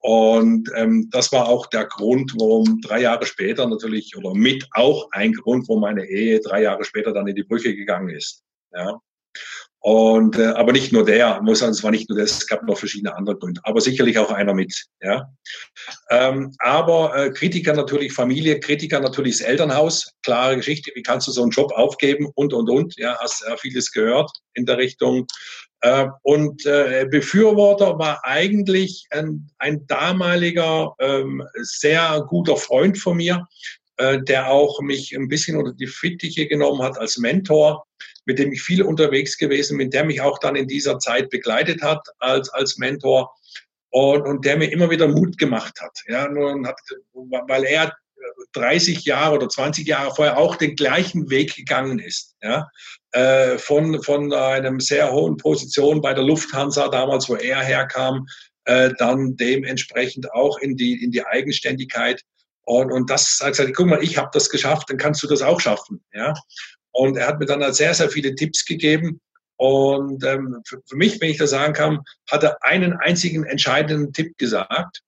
Und 0.02 0.70
ähm, 0.76 1.08
das 1.10 1.30
war 1.30 1.46
auch 1.48 1.66
der 1.66 1.84
Grund, 1.84 2.32
warum 2.38 2.80
drei 2.80 3.02
Jahre 3.02 3.26
später 3.26 3.68
natürlich, 3.68 4.16
oder 4.16 4.34
mit 4.34 4.66
auch 4.72 5.08
ein 5.12 5.32
Grund, 5.32 5.68
warum 5.68 5.82
meine 5.82 6.06
Ehe 6.06 6.40
drei 6.40 6.62
Jahre 6.62 6.84
später 6.84 7.12
dann 7.12 7.26
in 7.26 7.34
die 7.34 7.42
Brüche 7.42 7.74
gegangen 7.76 8.08
ist. 8.08 8.42
Ja. 8.72 8.98
Und 9.82 10.36
äh, 10.36 10.44
aber 10.44 10.72
nicht 10.72 10.92
nur 10.92 11.06
der, 11.06 11.40
muss 11.40 11.60
sagen, 11.60 11.72
es 11.72 11.82
war 11.82 11.90
nicht 11.90 12.10
nur 12.10 12.18
das, 12.18 12.32
es 12.32 12.46
gab 12.46 12.62
noch 12.64 12.76
verschiedene 12.76 13.16
andere 13.16 13.38
Gründe, 13.38 13.62
aber 13.64 13.80
sicherlich 13.80 14.18
auch 14.18 14.30
einer 14.30 14.52
mit. 14.52 14.84
Ja. 15.00 15.32
Ähm, 16.10 16.54
aber 16.58 17.16
äh, 17.16 17.30
Kritiker 17.30 17.72
natürlich 17.72 18.12
Familie, 18.12 18.60
Kritiker 18.60 19.00
natürlich 19.00 19.38
das 19.38 19.46
Elternhaus, 19.46 20.12
klare 20.22 20.56
Geschichte, 20.56 20.92
wie 20.94 21.02
kannst 21.02 21.28
du 21.28 21.32
so 21.32 21.40
einen 21.40 21.50
Job 21.50 21.72
aufgeben 21.72 22.28
und 22.34 22.52
und 22.52 22.68
und. 22.68 22.94
Ja, 22.98 23.16
hast 23.20 23.42
ja 23.48 23.56
vieles 23.56 23.90
gehört 23.90 24.30
in 24.52 24.66
der 24.66 24.76
Richtung. 24.76 25.26
Äh, 25.80 26.08
und 26.22 26.66
äh, 26.66 27.06
Befürworter 27.10 27.98
war 27.98 28.22
eigentlich 28.22 29.06
ein, 29.08 29.50
ein 29.56 29.86
damaliger 29.86 30.94
ähm, 30.98 31.42
sehr 31.54 32.22
guter 32.28 32.58
Freund 32.58 32.98
von 32.98 33.16
mir, 33.16 33.46
äh, 33.96 34.20
der 34.20 34.50
auch 34.50 34.82
mich 34.82 35.16
ein 35.16 35.28
bisschen 35.28 35.56
unter 35.56 35.72
die 35.72 35.86
Fittiche 35.86 36.46
genommen 36.46 36.82
hat 36.82 36.98
als 36.98 37.16
Mentor 37.16 37.86
mit 38.30 38.38
dem 38.38 38.52
ich 38.52 38.62
viel 38.62 38.84
unterwegs 38.84 39.36
gewesen 39.36 39.76
bin, 39.76 39.90
der 39.90 40.04
mich 40.04 40.20
auch 40.20 40.38
dann 40.38 40.54
in 40.54 40.68
dieser 40.68 41.00
Zeit 41.00 41.30
begleitet 41.30 41.82
hat 41.82 42.06
als, 42.20 42.48
als 42.50 42.78
Mentor 42.78 43.34
und, 43.90 44.22
und 44.22 44.44
der 44.44 44.56
mir 44.56 44.70
immer 44.70 44.88
wieder 44.88 45.08
Mut 45.08 45.36
gemacht 45.36 45.80
hat. 45.80 45.98
Ja, 46.06 46.28
nun 46.28 46.64
hat, 46.64 46.78
weil 47.12 47.64
er 47.64 47.92
30 48.52 49.04
Jahre 49.04 49.34
oder 49.34 49.48
20 49.48 49.84
Jahre 49.84 50.14
vorher 50.14 50.38
auch 50.38 50.54
den 50.54 50.76
gleichen 50.76 51.28
Weg 51.28 51.56
gegangen 51.56 51.98
ist. 51.98 52.36
Ja? 52.40 52.68
Äh, 53.10 53.58
von, 53.58 54.00
von 54.04 54.32
einem 54.32 54.78
sehr 54.78 55.10
hohen 55.10 55.36
Position 55.36 56.00
bei 56.00 56.14
der 56.14 56.22
Lufthansa 56.22 56.86
damals, 56.86 57.28
wo 57.28 57.34
er 57.34 57.60
herkam, 57.62 58.26
äh, 58.64 58.92
dann 58.96 59.36
dementsprechend 59.36 60.32
auch 60.32 60.58
in 60.58 60.76
die, 60.76 61.02
in 61.02 61.10
die 61.10 61.26
Eigenständigkeit. 61.26 62.22
Und, 62.62 62.92
und 62.92 63.10
das 63.10 63.38
sagt 63.38 63.56
gesagt, 63.56 63.76
guck 63.76 63.88
mal, 63.88 64.04
ich 64.04 64.16
habe 64.16 64.30
das 64.32 64.50
geschafft, 64.50 64.88
dann 64.88 64.98
kannst 64.98 65.20
du 65.24 65.26
das 65.26 65.42
auch 65.42 65.60
schaffen. 65.60 66.04
Ja? 66.12 66.34
Und 66.92 67.16
er 67.16 67.28
hat 67.28 67.38
mir 67.38 67.46
dann 67.46 67.62
halt 67.62 67.74
sehr, 67.74 67.94
sehr 67.94 68.10
viele 68.10 68.34
Tipps 68.34 68.64
gegeben. 68.64 69.20
Und 69.56 70.24
ähm, 70.24 70.62
für, 70.66 70.80
für 70.86 70.96
mich, 70.96 71.20
wenn 71.20 71.30
ich 71.30 71.38
das 71.38 71.50
sagen 71.50 71.74
kann, 71.74 72.00
hat 72.30 72.42
er 72.42 72.62
einen 72.64 72.94
einzigen 72.94 73.44
entscheidenden 73.44 74.12
Tipp 74.12 74.38
gesagt. 74.38 75.02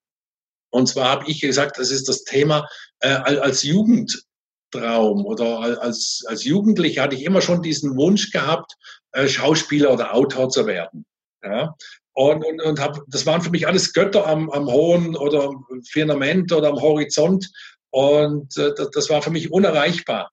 Und 0.70 0.88
zwar 0.88 1.08
habe 1.08 1.24
ich 1.30 1.40
gesagt, 1.40 1.78
das 1.78 1.90
ist 1.90 2.08
das 2.08 2.24
Thema 2.24 2.68
äh, 3.00 3.08
als 3.08 3.62
Jugendtraum 3.62 5.24
oder 5.24 5.80
als, 5.82 6.24
als 6.26 6.44
Jugendlicher 6.44 7.02
hatte 7.02 7.16
ich 7.16 7.24
immer 7.24 7.40
schon 7.40 7.62
diesen 7.62 7.96
Wunsch 7.96 8.30
gehabt, 8.30 8.74
äh, 9.12 9.28
Schauspieler 9.28 9.92
oder 9.92 10.14
Autor 10.14 10.48
zu 10.48 10.66
werden. 10.66 11.04
Ja? 11.42 11.74
Und, 12.14 12.44
und, 12.44 12.60
und 12.60 12.80
hab, 12.80 12.98
das 13.08 13.26
waren 13.26 13.42
für 13.42 13.50
mich 13.50 13.66
alles 13.66 13.92
Götter 13.92 14.26
am, 14.26 14.50
am 14.50 14.66
hohen 14.66 15.16
oder 15.16 15.50
Firmament 15.88 16.52
oder 16.52 16.68
am 16.68 16.80
Horizont. 16.80 17.50
Und 17.90 18.56
äh, 18.56 18.72
das, 18.74 18.90
das 18.90 19.10
war 19.10 19.22
für 19.22 19.30
mich 19.30 19.50
unerreichbar. 19.50 20.30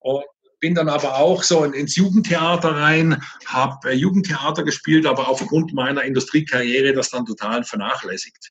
Und 0.00 0.24
bin 0.62 0.76
dann 0.76 0.88
aber 0.88 1.16
auch 1.16 1.42
so 1.42 1.64
ins 1.64 1.96
Jugendtheater 1.96 2.70
rein, 2.70 3.20
habe 3.46 3.90
äh, 3.90 3.94
Jugendtheater 3.94 4.62
gespielt, 4.62 5.06
aber 5.06 5.28
aufgrund 5.28 5.74
meiner 5.74 6.04
Industriekarriere 6.04 6.94
das 6.94 7.10
dann 7.10 7.26
total 7.26 7.64
vernachlässigt. 7.64 8.50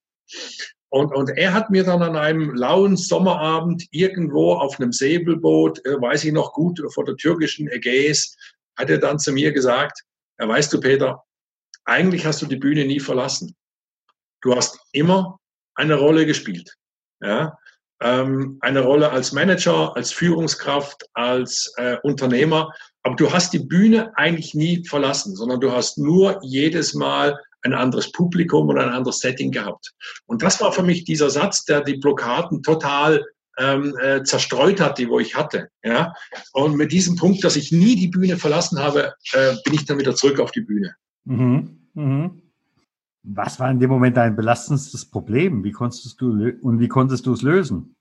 Und, 0.89 1.15
und 1.15 1.30
er 1.30 1.53
hat 1.53 1.70
mir 1.70 1.86
dann 1.86 2.03
an 2.03 2.18
einem 2.18 2.53
lauen 2.53 2.98
Sommerabend 2.98 3.88
irgendwo 3.91 4.56
auf 4.56 4.77
einem 4.77 4.91
Säbelboot, 4.91 5.84
äh, 5.86 6.01
weiß 6.01 6.25
ich 6.25 6.34
noch 6.34 6.51
gut, 6.51 6.82
vor 6.94 7.06
der 7.06 7.15
türkischen 7.15 7.70
Ägäis, 7.70 8.36
hat 8.77 8.89
er 8.89 8.98
dann 8.98 9.18
zu 9.18 9.32
mir 9.32 9.53
gesagt, 9.53 10.03
ja, 10.38 10.50
weißt 10.50 10.74
du, 10.74 10.82
Peter, 10.82 11.24
eigentlich 11.86 12.25
hast 12.25 12.41
du 12.41 12.46
die 12.46 12.58
Bühne 12.58 12.86
nie 12.86 13.00
verlassen. 13.00 13.56
Du 14.41 14.53
hast 14.53 14.77
immer 14.91 15.39
eine 15.75 15.96
Rolle 15.96 16.25
gespielt. 16.25 16.75
Ja? 17.22 17.58
Ähm, 18.01 18.58
eine 18.62 18.81
Rolle 18.81 19.12
als 19.12 19.31
Manager, 19.31 19.96
als 19.96 20.12
Führungskraft, 20.12 21.05
als 21.13 21.74
äh, 21.77 21.98
Unternehmer. 22.03 22.72
Aber 23.03 23.15
du 23.15 23.31
hast 23.31 23.53
die 23.53 23.60
Bühne 23.60 24.12
eigentlich 24.17 24.53
nie 24.53 24.86
verlassen, 24.86 25.36
sondern 25.36 25.60
du 25.60 25.72
hast 25.72 25.98
nur 25.98 26.39
jedes 26.43 26.93
Mal 26.93 27.39
ein 27.63 27.74
anderes 27.74 28.12
Publikum 28.12 28.70
und 28.70 28.79
ein 28.79 28.89
anderes 28.89 29.20
Setting 29.20 29.51
gehabt. 29.51 29.93
Und 30.25 30.41
das 30.41 30.60
war 30.62 30.72
für 30.72 30.84
mich 30.84 31.03
dieser 31.03 31.29
Satz, 31.29 31.63
der 31.65 31.81
die 31.81 31.98
Blockaden 31.98 32.63
total 32.63 33.24
ähm, 33.58 33.96
äh, 34.01 34.24
zerstreut 34.24 34.79
hat, 34.79 34.98
die 34.98 35.10
wo 35.10 35.20
ich 35.20 35.36
hatte. 35.36 35.70
Ja? 35.84 36.13
Und 36.53 36.75
mit 36.75 36.91
diesem 36.91 37.15
Punkt, 37.15 37.43
dass 37.43 37.55
ich 37.55 37.72
nie 37.72 37.96
die 37.96 38.08
Bühne 38.08 38.38
verlassen 38.38 38.79
habe, 38.79 39.13
äh, 39.34 39.53
bin 39.63 39.74
ich 39.74 39.86
dann 39.86 40.00
wieder 40.00 40.15
zurück 40.15 40.39
auf 40.39 40.51
die 40.51 40.62
Bühne. 40.62 40.96
Mhm. 41.25 41.89
Mhm. 41.93 42.41
Was 43.23 43.59
war 43.59 43.69
in 43.69 43.79
dem 43.79 43.89
Moment 43.89 44.17
dein 44.17 44.35
belastendstes 44.35 45.05
Problem? 45.05 45.63
Wie 45.63 45.71
konntest 45.71 46.19
du 46.19 46.51
und 46.61 46.79
wie 46.79 46.87
konntest 46.87 47.25
du 47.25 47.33
es 47.33 47.41
lösen? 47.41 47.95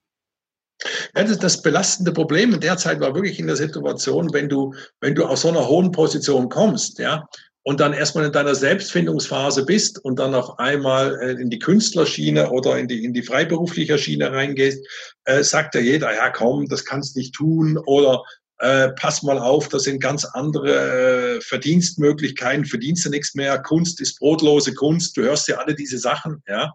Ja, 1.14 1.24
das, 1.24 1.38
das, 1.38 1.60
belastende 1.60 2.12
Problem 2.12 2.54
in 2.54 2.60
der 2.60 2.78
Zeit 2.78 3.00
war 3.00 3.14
wirklich 3.14 3.38
in 3.38 3.46
der 3.46 3.56
Situation, 3.56 4.32
wenn 4.32 4.48
du, 4.48 4.74
wenn 5.00 5.14
du 5.14 5.26
aus 5.26 5.42
so 5.42 5.48
einer 5.48 5.68
hohen 5.68 5.92
Position 5.92 6.48
kommst, 6.48 6.98
ja, 6.98 7.28
und 7.62 7.80
dann 7.80 7.92
erstmal 7.92 8.24
in 8.24 8.32
deiner 8.32 8.54
Selbstfindungsphase 8.54 9.66
bist 9.66 10.02
und 10.02 10.18
dann 10.18 10.34
auf 10.34 10.58
einmal 10.58 11.18
äh, 11.20 11.32
in 11.32 11.50
die 11.50 11.58
Künstlerschiene 11.58 12.50
oder 12.50 12.78
in 12.78 12.88
die, 12.88 13.04
in 13.04 13.12
die 13.12 13.22
freiberufliche 13.22 13.98
Schiene 13.98 14.32
reingehst, 14.32 14.86
äh, 15.24 15.42
sagt 15.42 15.74
ja 15.74 15.80
jeder, 15.80 16.14
ja 16.14 16.30
komm, 16.30 16.66
das 16.68 16.84
kannst 16.84 17.16
nicht 17.16 17.34
tun 17.34 17.76
oder 17.84 18.24
äh, 18.60 18.90
pass 18.90 19.22
mal 19.22 19.38
auf, 19.38 19.68
das 19.68 19.84
sind 19.84 20.00
ganz 20.00 20.24
andere 20.24 21.36
äh, 21.36 21.40
Verdienstmöglichkeiten, 21.40 22.66
verdienst 22.66 23.04
du 23.06 23.10
nichts 23.10 23.34
mehr, 23.34 23.58
Kunst 23.62 24.00
ist 24.00 24.18
brotlose 24.18 24.74
Kunst, 24.74 25.16
du 25.16 25.22
hörst 25.22 25.48
ja 25.48 25.56
alle 25.56 25.74
diese 25.74 25.98
Sachen, 25.98 26.42
ja. 26.46 26.72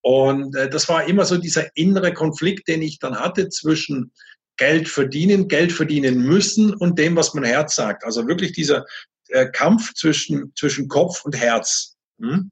Und 0.00 0.56
äh, 0.56 0.68
das 0.68 0.88
war 0.88 1.06
immer 1.06 1.24
so 1.24 1.38
dieser 1.38 1.76
innere 1.76 2.12
Konflikt, 2.12 2.66
den 2.66 2.82
ich 2.82 2.98
dann 2.98 3.14
hatte 3.14 3.48
zwischen 3.48 4.12
Geld 4.56 4.88
verdienen, 4.88 5.46
Geld 5.46 5.72
verdienen 5.72 6.22
müssen 6.22 6.74
und 6.74 6.98
dem, 6.98 7.14
was 7.14 7.34
mein 7.34 7.44
Herz 7.44 7.76
sagt. 7.76 8.04
Also 8.04 8.26
wirklich 8.26 8.52
dieser 8.52 8.84
äh, 9.28 9.46
Kampf 9.46 9.94
zwischen, 9.94 10.52
zwischen 10.56 10.88
Kopf 10.88 11.24
und 11.24 11.36
Herz. 11.36 11.96
Hm? 12.20 12.50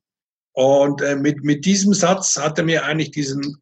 Und 0.52 1.02
äh, 1.02 1.16
mit, 1.16 1.42
mit 1.42 1.64
diesem 1.64 1.92
Satz 1.92 2.36
hat 2.36 2.56
er 2.58 2.64
mir 2.64 2.84
eigentlich 2.84 3.10
diesen, 3.10 3.60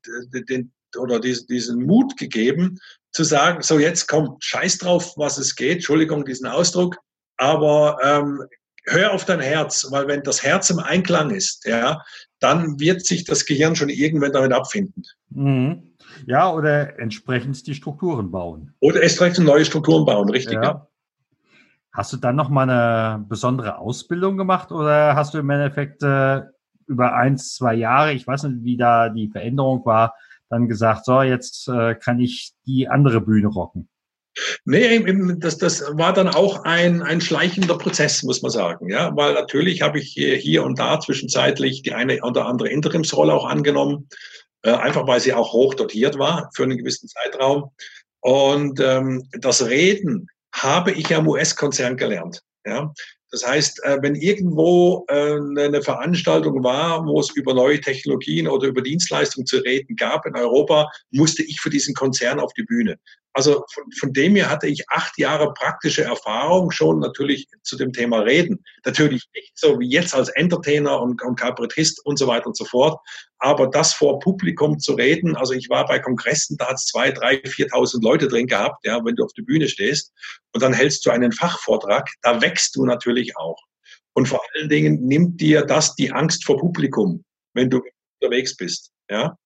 den, 0.51 0.71
oder 0.97 1.21
diesen, 1.21 1.47
diesen 1.47 1.87
Mut 1.87 2.17
gegeben, 2.17 2.79
zu 3.13 3.25
sagen, 3.25 3.63
so 3.63 3.79
jetzt 3.79 4.07
kommt 4.07 4.45
scheiß 4.45 4.79
drauf, 4.79 5.15
was 5.17 5.39
es 5.39 5.57
geht, 5.57 5.77
Entschuldigung, 5.77 6.25
diesen 6.25 6.47
Ausdruck, 6.47 6.97
aber 7.37 7.99
ähm, 8.03 8.43
hör 8.87 9.13
auf 9.13 9.25
dein 9.25 9.41
Herz, 9.41 9.87
weil 9.91 10.07
wenn 10.09 10.23
das 10.23 10.43
Herz 10.43 10.71
im 10.71 10.79
Einklang 10.79 11.31
ist, 11.31 11.65
ja, 11.67 12.03
dann 12.41 12.79
wird 12.79 13.05
sich 13.05 13.25
das 13.25 13.45
Gehirn 13.45 13.77
schon 13.77 13.89
irgendwann 13.89 14.33
damit 14.33 14.53
abfinden. 14.53 15.03
Mhm. 15.31 15.95
Ja, 16.27 16.53
oder 16.53 16.99
entsprechend 16.99 17.67
die 17.67 17.75
Strukturen 17.75 18.31
bauen. 18.31 18.75
Oder 18.81 19.03
entsprechend 19.03 19.47
neue 19.47 19.65
Strukturen 19.65 20.05
bauen, 20.05 20.29
richtig, 20.31 20.55
ja. 20.55 20.63
ja. 20.63 20.89
Hast 21.93 22.13
du 22.13 22.17
dann 22.17 22.37
noch 22.37 22.49
mal 22.49 22.69
eine 22.69 23.25
besondere 23.25 23.79
Ausbildung 23.79 24.37
gemacht 24.37 24.71
oder 24.73 25.17
hast 25.17 25.35
du 25.35 25.39
im 25.39 25.51
Endeffekt 25.51 26.03
äh, 26.03 26.43
über 26.87 27.15
eins, 27.15 27.55
zwei 27.55 27.75
Jahre, 27.75 28.13
ich 28.13 28.27
weiß 28.27 28.45
nicht, 28.45 28.65
wie 28.65 28.77
da 28.77 29.09
die 29.09 29.29
Veränderung 29.29 29.85
war, 29.85 30.15
dann 30.51 30.69
gesagt, 30.69 31.05
so, 31.05 31.23
jetzt 31.23 31.69
äh, 31.69 31.95
kann 31.95 32.21
ich 32.21 32.53
die 32.67 32.89
andere 32.89 33.21
Bühne 33.21 33.49
rocken? 33.49 33.89
Nee, 34.65 35.05
das, 35.39 35.59
das 35.59 35.83
war 35.97 36.13
dann 36.13 36.29
auch 36.29 36.65
ein, 36.65 37.03
ein 37.03 37.21
schleichender 37.21 37.77
Prozess, 37.77 38.23
muss 38.23 38.43
man 38.43 38.51
sagen. 38.51 38.89
Ja, 38.89 39.15
weil 39.17 39.35
natürlich 39.35 39.83
habe 39.83 39.99
ich 39.99 40.13
hier 40.13 40.63
und 40.63 40.79
da 40.79 41.01
zwischenzeitlich 41.01 41.83
die 41.83 41.93
eine 41.93 42.23
oder 42.23 42.47
andere 42.47 42.69
Interimsrolle 42.69 43.35
auch 43.35 43.47
angenommen, 43.47 44.09
äh, 44.63 44.71
einfach 44.71 45.07
weil 45.07 45.21
sie 45.21 45.35
auch 45.35 45.53
hoch 45.53 45.75
dotiert 45.75 46.19
war 46.19 46.51
für 46.55 46.65
einen 46.65 46.79
gewissen 46.79 47.09
Zeitraum. 47.09 47.71
Und 48.21 48.81
ähm, 48.81 49.29
das 49.33 49.67
Reden 49.67 50.29
habe 50.53 50.93
ich 50.93 51.09
ja 51.09 51.19
im 51.19 51.29
US-Konzern 51.29 51.97
gelernt. 51.97 52.43
Ja, 52.65 52.93
das 53.31 53.47
heißt, 53.47 53.85
äh, 53.85 53.99
wenn 54.01 54.15
irgendwo 54.15 55.05
äh, 55.09 55.35
eine 55.35 55.83
Veranstaltung 55.83 56.63
war, 56.65 57.05
wo 57.07 57.21
es 57.21 57.31
über 57.37 57.53
neue 57.53 57.81
Technologien 57.81 58.49
oder 58.49 58.69
über 58.69 58.83
Dienstleistungen 58.83 59.47
zu 59.47 59.59
reden 59.59 59.97
gab 59.97 60.25
in 60.27 60.37
Europa, 60.37 60.89
musste 61.11 61.43
ich 61.43 61.61
für 61.61 61.71
diesen 61.71 61.95
Konzern 61.95 62.41
auf 62.41 62.53
die 62.55 62.63
Bühne. 62.63 62.99
Also 63.35 63.65
von, 63.73 63.85
von 63.99 64.13
dem 64.13 64.37
her 64.37 64.51
hatte 64.51 64.67
ich 64.67 64.89
acht 64.89 65.19
Jahre 65.19 65.53
praktische 65.55 66.03
Erfahrung 66.03 66.71
schon 66.71 66.99
natürlich 66.99 67.47
zu 67.63 67.77
dem 67.77 67.93
Thema 67.93 68.21
Reden. 68.21 68.65
Natürlich 68.85 69.29
nicht 69.35 69.57
so 69.57 69.79
wie 69.79 69.89
jetzt 69.89 70.15
als 70.15 70.29
Entertainer 70.31 71.01
und, 71.01 71.23
und 71.23 71.39
Kabarettist 71.39 72.05
und 72.05 72.19
so 72.19 72.27
weiter 72.27 72.47
und 72.47 72.57
so 72.57 72.65
fort. 72.65 72.99
Aber 73.39 73.69
das 73.69 73.93
vor 73.95 74.19
Publikum 74.19 74.79
zu 74.79 74.95
reden, 74.95 75.37
also 75.37 75.53
ich 75.53 75.69
war 75.69 75.87
bei 75.87 75.99
Kongressen, 75.99 76.57
da 76.57 76.69
hat 76.69 76.77
es 76.77 76.87
zwei, 76.87 77.13
drei, 77.13 77.41
viertausend 77.45 78.03
Leute 78.03 78.27
drin 78.27 78.47
gehabt, 78.47 78.85
ja, 78.85 79.05
wenn 79.05 79.15
du 79.15 79.25
auf 79.25 79.33
der 79.35 79.43
Bühne 79.43 79.69
stehst 79.69 80.13
und 80.53 80.63
dann 80.63 80.73
hältst 80.73 81.07
du 81.07 81.11
einen 81.11 81.31
Fachvortrag, 81.31 82.09
da 82.23 82.41
wächst 82.43 82.75
du 82.75 82.85
natürlich 82.85 83.37
auch. 83.37 83.59
Und 84.15 84.27
vor 84.27 84.41
allen 84.55 84.69
Dingen 84.69 85.07
nimmt 85.07 85.41
dir 85.41 85.63
das 85.63 85.95
die 85.95 86.11
Angst 86.11 86.45
vor 86.45 86.59
Publikum, 86.59 87.25
wenn 87.55 87.71
du 87.71 87.81
unterwegs 88.21 88.57
bist. 88.57 88.91
Ja, 89.09 89.39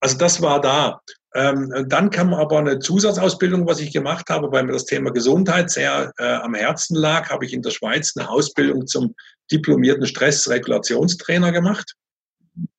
also 0.00 0.18
das 0.18 0.42
war 0.42 0.60
da. 0.60 1.00
Ähm, 1.34 1.70
dann 1.88 2.10
kam 2.10 2.32
aber 2.32 2.58
eine 2.58 2.78
Zusatzausbildung, 2.78 3.66
was 3.66 3.80
ich 3.80 3.92
gemacht 3.92 4.30
habe, 4.30 4.50
weil 4.50 4.64
mir 4.64 4.72
das 4.72 4.86
Thema 4.86 5.10
Gesundheit 5.10 5.70
sehr 5.70 6.12
äh, 6.18 6.24
am 6.24 6.54
Herzen 6.54 6.96
lag, 6.96 7.28
habe 7.28 7.44
ich 7.44 7.52
in 7.52 7.60
der 7.60 7.70
Schweiz 7.70 8.14
eine 8.16 8.28
Ausbildung 8.30 8.86
zum 8.86 9.14
diplomierten 9.52 10.06
Stressregulationstrainer 10.06 11.52
gemacht. 11.52 11.92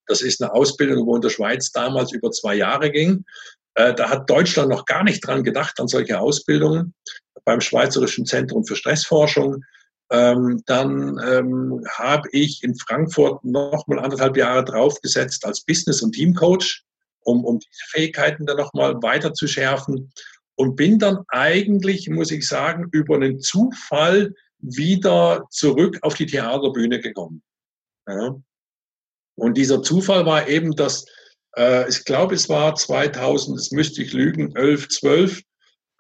Das 0.07 0.21
ist 0.21 0.41
eine 0.41 0.53
Ausbildung, 0.53 1.05
wo 1.05 1.15
in 1.15 1.21
der 1.21 1.29
Schweiz 1.29 1.71
damals 1.71 2.12
über 2.13 2.31
zwei 2.31 2.55
Jahre 2.55 2.89
ging. 2.89 3.25
Äh, 3.75 3.93
da 3.93 4.09
hat 4.09 4.29
Deutschland 4.29 4.69
noch 4.69 4.86
gar 4.86 5.03
nicht 5.03 5.25
dran 5.25 5.43
gedacht, 5.43 5.79
an 5.79 5.88
solche 5.88 6.19
Ausbildungen 6.19 6.95
beim 7.45 7.62
Schweizerischen 7.62 8.25
Zentrum 8.25 8.65
für 8.65 8.75
Stressforschung. 8.75 9.63
Ähm, 10.09 10.63
dann 10.65 11.19
ähm, 11.24 11.83
habe 11.91 12.27
ich 12.31 12.63
in 12.63 12.75
Frankfurt 12.75 13.43
noch 13.43 13.86
mal 13.88 14.00
anderthalb 14.00 14.36
Jahre 14.36 14.65
draufgesetzt 14.65 15.45
als 15.45 15.62
Business- 15.62 16.01
und 16.01 16.13
Teamcoach 16.13 16.83
um, 17.27 17.43
um 17.43 17.60
diese 17.60 17.84
Fähigkeiten 17.89 18.46
dann 18.46 18.57
nochmal 18.57 18.96
weiter 19.03 19.34
zu 19.34 19.48
schärfen. 19.48 20.12
Und 20.55 20.75
bin 20.75 20.98
dann 20.98 21.19
eigentlich, 21.27 22.10
muss 22.10 22.31
ich 22.31 22.48
sagen, 22.48 22.88
über 22.91 23.15
einen 23.15 23.41
Zufall 23.41 24.34
wieder 24.60 25.46
zurück 25.51 26.00
auf 26.01 26.15
die 26.15 26.25
Theaterbühne 26.25 27.00
gekommen. 27.00 27.43
Ja. 28.07 28.36
Und 29.36 29.57
dieser 29.57 29.84
Zufall 29.84 30.25
war 30.25 30.48
eben, 30.48 30.72
dass, 30.72 31.05
äh, 31.55 31.88
ich 31.89 32.05
glaube, 32.05 32.34
es 32.34 32.50
war 32.50 32.74
2000, 32.74 33.60
das 33.60 33.72
müsste 33.72 34.01
ich 34.01 34.13
lügen, 34.13 34.55
11, 34.55 34.88
12, 34.88 35.41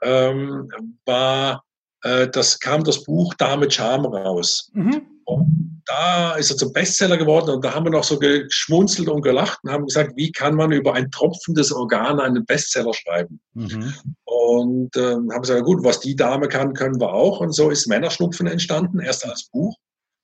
ähm, 0.01 0.71
war, 1.05 1.63
äh, 2.01 2.27
das 2.29 2.59
kam 2.59 2.83
das 2.83 3.03
Buch 3.03 3.35
Dame 3.35 3.69
Charme 3.69 4.07
raus. 4.07 4.71
Mhm. 4.73 5.21
Und 5.25 5.66
da 5.87 6.35
ist 6.35 6.51
er 6.51 6.57
zum 6.57 6.73
Bestseller 6.73 7.17
geworden 7.17 7.49
und 7.49 7.63
da 7.63 7.73
haben 7.73 7.85
wir 7.85 7.91
noch 7.91 8.03
so 8.03 8.19
geschmunzelt 8.19 9.07
und 9.07 9.21
gelacht 9.21 9.59
und 9.63 9.71
haben 9.71 9.85
gesagt, 9.85 10.13
wie 10.15 10.31
kann 10.31 10.55
man 10.55 10.71
über 10.71 10.93
ein 10.93 11.09
tropfendes 11.11 11.71
Organ 11.71 12.19
einen 12.19 12.45
Bestseller 12.45 12.93
schreiben? 12.93 13.39
Mhm. 13.53 13.93
Und 14.25 14.95
ähm, 14.97 15.31
haben 15.31 15.41
gesagt, 15.41 15.63
gut, 15.63 15.83
was 15.83 16.01
die 16.01 16.15
Dame 16.15 16.49
kann, 16.49 16.73
können 16.73 16.99
wir 16.99 17.13
auch. 17.13 17.39
Und 17.39 17.53
so 17.53 17.69
ist 17.69 17.87
Männerschnupfen 17.87 18.47
entstanden, 18.47 18.99
erst 18.99 19.25
als 19.25 19.49
Buch. 19.49 19.75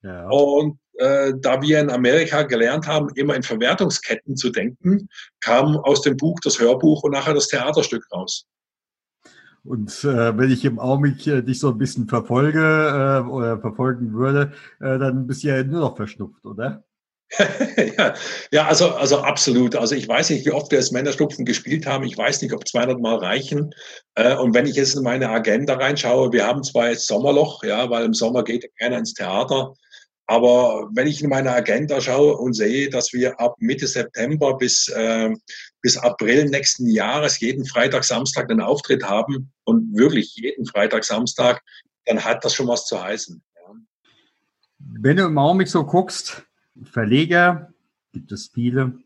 Ja. 0.04 0.28
Und 0.30 0.78
äh, 0.98 1.34
da 1.40 1.62
wir 1.62 1.80
in 1.80 1.90
Amerika 1.90 2.44
gelernt 2.44 2.86
haben, 2.86 3.10
immer 3.16 3.36
in 3.36 3.44
Verwertungsketten 3.44 4.36
zu 4.36 4.50
denken, 4.50 5.08
kam 5.40 5.78
aus 5.78 6.02
dem 6.02 6.18
Buch 6.18 6.40
das 6.44 6.60
Hörbuch 6.60 7.04
und 7.04 7.12
nachher 7.12 7.34
das 7.34 7.48
Theaterstück 7.48 8.06
raus. 8.12 8.46
Und 9.66 10.04
äh, 10.04 10.38
wenn 10.38 10.52
ich 10.52 10.66
im 10.66 10.78
Augenblick 10.78 11.26
äh, 11.26 11.42
dich 11.42 11.60
so 11.60 11.70
ein 11.70 11.78
bisschen 11.78 12.08
verfolge 12.08 12.60
äh, 12.60 13.30
oder 13.30 13.60
verfolgen 13.60 14.14
würde, 14.14 14.52
äh, 14.82 15.00
dann 15.00 15.26
bist 15.26 15.44
du 15.44 15.48
ja 15.48 15.64
nur 15.64 15.80
noch 15.80 15.96
verschnupft, 15.96 16.46
oder? 16.46 16.84
ja, 17.98 18.14
ja 18.52 18.68
also, 18.68 18.94
also 18.96 19.20
absolut. 19.20 19.76
Also 19.76 19.96
ich 19.96 20.08
weiß 20.08 20.30
nicht, 20.32 20.46
wie 20.46 20.52
oft 20.52 20.72
wir 20.72 20.80
das 20.80 20.92
Männerschnupfen 20.92 21.46
gespielt 21.46 21.86
haben. 21.86 22.04
Ich 22.04 22.18
weiß 22.18 22.42
nicht, 22.42 22.54
ob 22.54 22.68
200 22.68 23.00
Mal 23.00 23.16
reichen. 23.16 23.74
Äh, 24.16 24.36
und 24.36 24.54
wenn 24.54 24.66
ich 24.66 24.76
jetzt 24.76 24.96
in 24.96 25.04
meine 25.04 25.30
Agenda 25.30 25.76
reinschaue, 25.76 26.32
wir 26.32 26.46
haben 26.46 26.64
zwar 26.64 26.90
jetzt 26.90 27.08
Sommerloch, 27.08 27.64
ja, 27.64 27.90
weil 27.90 28.06
im 28.06 28.14
Sommer 28.14 28.44
geht 28.44 28.70
keiner 28.78 28.98
ins 28.98 29.14
Theater. 29.14 29.74
Aber 30.26 30.90
wenn 30.94 31.08
ich 31.08 31.22
in 31.22 31.30
meine 31.30 31.52
Agenda 31.52 32.00
schaue 32.00 32.38
und 32.38 32.54
sehe, 32.54 32.90
dass 32.90 33.12
wir 33.12 33.40
ab 33.40 33.56
Mitte 33.60 33.88
September 33.88 34.58
bis, 34.58 34.88
äh, 34.88 35.34
bis 35.82 35.98
April 35.98 36.46
nächsten 36.46 36.88
Jahres 36.88 37.40
jeden 37.40 37.66
Freitag, 37.66 38.06
Samstag 38.06 38.50
einen 38.50 38.62
Auftritt 38.62 39.04
haben 39.04 39.52
und 39.66 39.94
wirklich 39.96 40.34
jeden 40.36 40.66
Freitag, 40.66 41.04
Samstag, 41.04 41.62
dann 42.06 42.24
hat 42.24 42.46
das 42.46 42.54
schon 42.54 42.68
was 42.68 42.86
zu 42.86 43.02
heißen. 43.02 43.44
Ja. 43.56 43.76
Wenn 44.80 45.18
du 45.18 45.26
im 45.26 45.38
Augenblick 45.38 45.68
so 45.68 45.84
guckst, 45.86 46.44
Verleger 46.84 47.74
gibt 48.14 48.32
es 48.32 48.48
viele, 48.48 49.00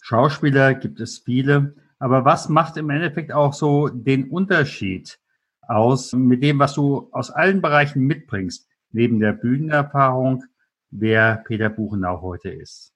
Schauspieler 0.00 0.74
gibt 0.74 1.00
es 1.00 1.18
viele, 1.18 1.74
aber 1.98 2.24
was 2.24 2.48
macht 2.48 2.76
im 2.76 2.90
Endeffekt 2.90 3.32
auch 3.32 3.52
so 3.52 3.88
den 3.88 4.30
Unterschied 4.30 5.18
aus 5.62 6.12
mit 6.12 6.42
dem, 6.42 6.58
was 6.58 6.74
du 6.74 7.08
aus 7.12 7.30
allen 7.30 7.60
Bereichen 7.60 8.02
mitbringst? 8.02 8.68
Neben 8.96 9.20
der 9.20 9.32
Bühnenerfahrung, 9.32 10.42
wer 10.90 11.44
Peter 11.46 11.68
Buchenau 11.68 12.22
heute 12.22 12.48
ist? 12.48 12.92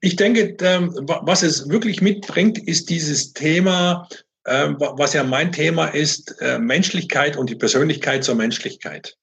Ich 0.00 0.16
denke, 0.16 0.56
ähm, 0.62 0.94
was 1.04 1.42
es 1.42 1.68
wirklich 1.68 2.00
mitbringt, 2.00 2.58
ist 2.58 2.88
dieses 2.88 3.34
Thema, 3.34 4.08
ähm, 4.46 4.76
was 4.78 5.12
ja 5.12 5.22
mein 5.22 5.52
Thema 5.52 5.88
ist, 5.88 6.34
äh, 6.40 6.58
Menschlichkeit 6.58 7.36
und 7.36 7.50
die 7.50 7.56
Persönlichkeit 7.56 8.24
zur 8.24 8.34
Menschlichkeit. 8.34 9.16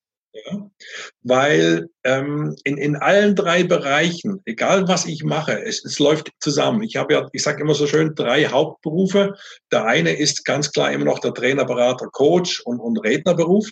Weil 1.24 1.90
ähm, 2.04 2.56
in, 2.64 2.78
in 2.78 2.96
allen 2.96 3.36
drei 3.36 3.64
Bereichen, 3.64 4.40
egal 4.46 4.88
was 4.88 5.08
ich 5.08 5.24
mache, 5.24 5.64
es, 5.64 5.84
es 5.84 5.98
läuft 5.98 6.30
zusammen. 6.40 6.84
Ich 6.84 6.96
habe 6.96 7.14
ja, 7.14 7.28
ich 7.34 7.42
sage 7.42 7.62
immer 7.62 7.74
so 7.74 7.88
schön, 7.88 8.14
drei 8.14 8.46
Hauptberufe. 8.46 9.34
Der 9.72 9.86
eine 9.86 10.16
ist 10.16 10.46
ganz 10.46 10.72
klar 10.72 10.92
immer 10.92 11.06
noch 11.06 11.20
der 11.20 11.34
Trainer, 11.34 11.66
Berater, 11.66 12.06
Coach 12.12 12.62
und, 12.62 12.80
und 12.80 12.98
Rednerberuf. 13.00 13.68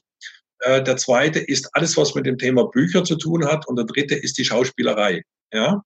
Äh, 0.59 0.83
der 0.83 0.97
zweite 0.97 1.39
ist 1.39 1.69
alles, 1.74 1.97
was 1.97 2.15
mit 2.15 2.25
dem 2.25 2.38
Thema 2.38 2.65
Bücher 2.65 3.03
zu 3.03 3.15
tun 3.15 3.45
hat. 3.45 3.67
Und 3.67 3.77
der 3.77 3.85
dritte 3.85 4.15
ist 4.15 4.38
die 4.38 4.45
Schauspielerei. 4.45 5.24
Ja. 5.53 5.81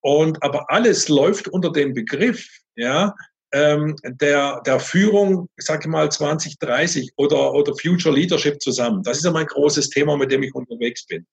Und 0.00 0.42
aber 0.42 0.70
alles 0.70 1.08
läuft 1.08 1.48
unter 1.48 1.72
dem 1.72 1.92
Begriff, 1.92 2.46
ja, 2.76 3.14
ähm, 3.52 3.96
der, 4.04 4.60
der 4.66 4.80
Führung, 4.80 5.48
ich 5.56 5.64
sage 5.64 5.88
mal 5.88 6.10
2030 6.10 7.12
oder, 7.16 7.54
oder 7.54 7.72
Future 7.80 8.14
Leadership 8.14 8.60
zusammen. 8.60 9.02
Das 9.02 9.18
ist 9.18 9.24
ja 9.24 9.30
mein 9.30 9.46
großes 9.46 9.90
Thema, 9.90 10.16
mit 10.16 10.30
dem 10.30 10.42
ich 10.42 10.54
unterwegs 10.54 11.06
bin. 11.06 11.26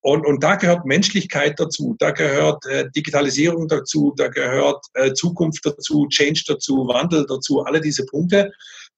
Und, 0.00 0.26
und 0.26 0.42
da 0.42 0.56
gehört 0.56 0.84
Menschlichkeit 0.84 1.58
dazu, 1.58 1.96
da 1.98 2.10
gehört 2.10 2.66
äh, 2.66 2.90
Digitalisierung 2.94 3.68
dazu, 3.68 4.12
da 4.18 4.28
gehört 4.28 4.84
äh, 4.92 5.14
Zukunft 5.14 5.64
dazu, 5.64 6.06
Change 6.10 6.44
dazu, 6.46 6.86
Wandel 6.86 7.24
dazu, 7.26 7.62
alle 7.62 7.80
diese 7.80 8.04
Punkte. 8.04 8.52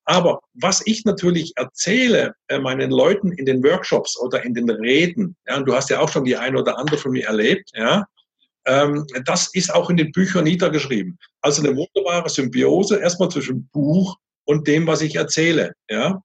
Aber 0.07 0.41
was 0.55 0.83
ich 0.87 1.05
natürlich 1.05 1.53
erzähle 1.57 2.35
äh, 2.49 2.59
meinen 2.59 2.91
Leuten 2.91 3.33
in 3.33 3.45
den 3.45 3.63
Workshops 3.63 4.19
oder 4.19 4.43
in 4.45 4.55
den 4.55 4.71
Reden, 4.71 5.37
ja, 5.47 5.57
und 5.57 5.67
du 5.67 5.75
hast 5.75 5.91
ja 5.91 6.01
auch 6.01 6.09
schon 6.09 6.25
die 6.25 6.37
eine 6.37 6.59
oder 6.59 6.79
andere 6.79 6.97
von 6.97 7.13
mir 7.13 7.27
erlebt, 7.27 7.71
ja, 7.75 8.07
ähm, 8.67 9.07
das 9.25 9.49
ist 9.55 9.73
auch 9.73 9.91
in 9.91 9.97
den 9.97 10.13
Büchern 10.13 10.45
niedergeschrieben. 10.45 11.19
Also 11.41 11.63
eine 11.63 11.77
wunderbare 11.77 12.29
Symbiose 12.29 12.99
erstmal 12.99 13.31
zwischen 13.31 13.69
Buch 13.73 14.17
und 14.45 14.67
dem, 14.67 14.87
was 14.87 15.03
ich 15.03 15.17
erzähle. 15.17 15.73
Ja? 15.89 16.23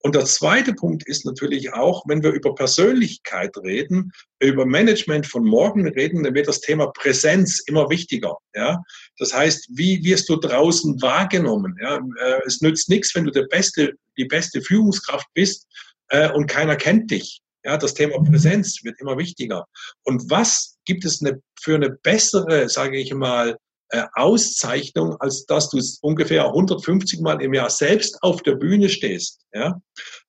Und 0.00 0.14
der 0.14 0.24
zweite 0.24 0.74
Punkt 0.74 1.06
ist 1.06 1.24
natürlich 1.24 1.72
auch, 1.72 2.04
wenn 2.06 2.22
wir 2.22 2.30
über 2.30 2.54
Persönlichkeit 2.54 3.56
reden, 3.58 4.12
über 4.40 4.66
Management 4.66 5.26
von 5.26 5.44
morgen 5.44 5.86
reden, 5.86 6.22
dann 6.22 6.34
wird 6.34 6.48
das 6.48 6.60
Thema 6.60 6.88
Präsenz 6.92 7.62
immer 7.66 7.88
wichtiger. 7.88 8.36
Ja? 8.54 8.82
Das 9.22 9.32
heißt, 9.32 9.68
wie 9.70 10.02
wirst 10.02 10.28
du 10.28 10.34
draußen 10.34 11.00
wahrgenommen? 11.00 11.78
Ja? 11.80 11.98
Äh, 11.98 12.40
es 12.44 12.60
nützt 12.60 12.88
nichts, 12.88 13.14
wenn 13.14 13.24
du 13.24 13.30
der 13.30 13.44
beste, 13.44 13.92
die 14.18 14.24
beste 14.24 14.60
Führungskraft 14.60 15.28
bist 15.32 15.68
äh, 16.08 16.28
und 16.32 16.48
keiner 16.48 16.74
kennt 16.74 17.12
dich. 17.12 17.40
Ja, 17.64 17.76
das 17.76 17.94
Thema 17.94 18.20
Präsenz 18.24 18.82
wird 18.82 19.00
immer 19.00 19.16
wichtiger. 19.16 19.64
Und 20.02 20.28
was 20.28 20.76
gibt 20.86 21.04
es 21.04 21.22
eine, 21.22 21.40
für 21.60 21.76
eine 21.76 21.90
bessere, 21.90 22.68
sage 22.68 22.98
ich 22.98 23.14
mal, 23.14 23.56
äh, 23.90 24.02
Auszeichnung, 24.14 25.14
als 25.20 25.46
dass 25.46 25.70
du 25.70 25.80
ungefähr 26.00 26.46
150 26.46 27.20
Mal 27.20 27.40
im 27.40 27.54
Jahr 27.54 27.70
selbst 27.70 28.20
auf 28.24 28.42
der 28.42 28.56
Bühne 28.56 28.88
stehst, 28.88 29.42
ja, 29.54 29.80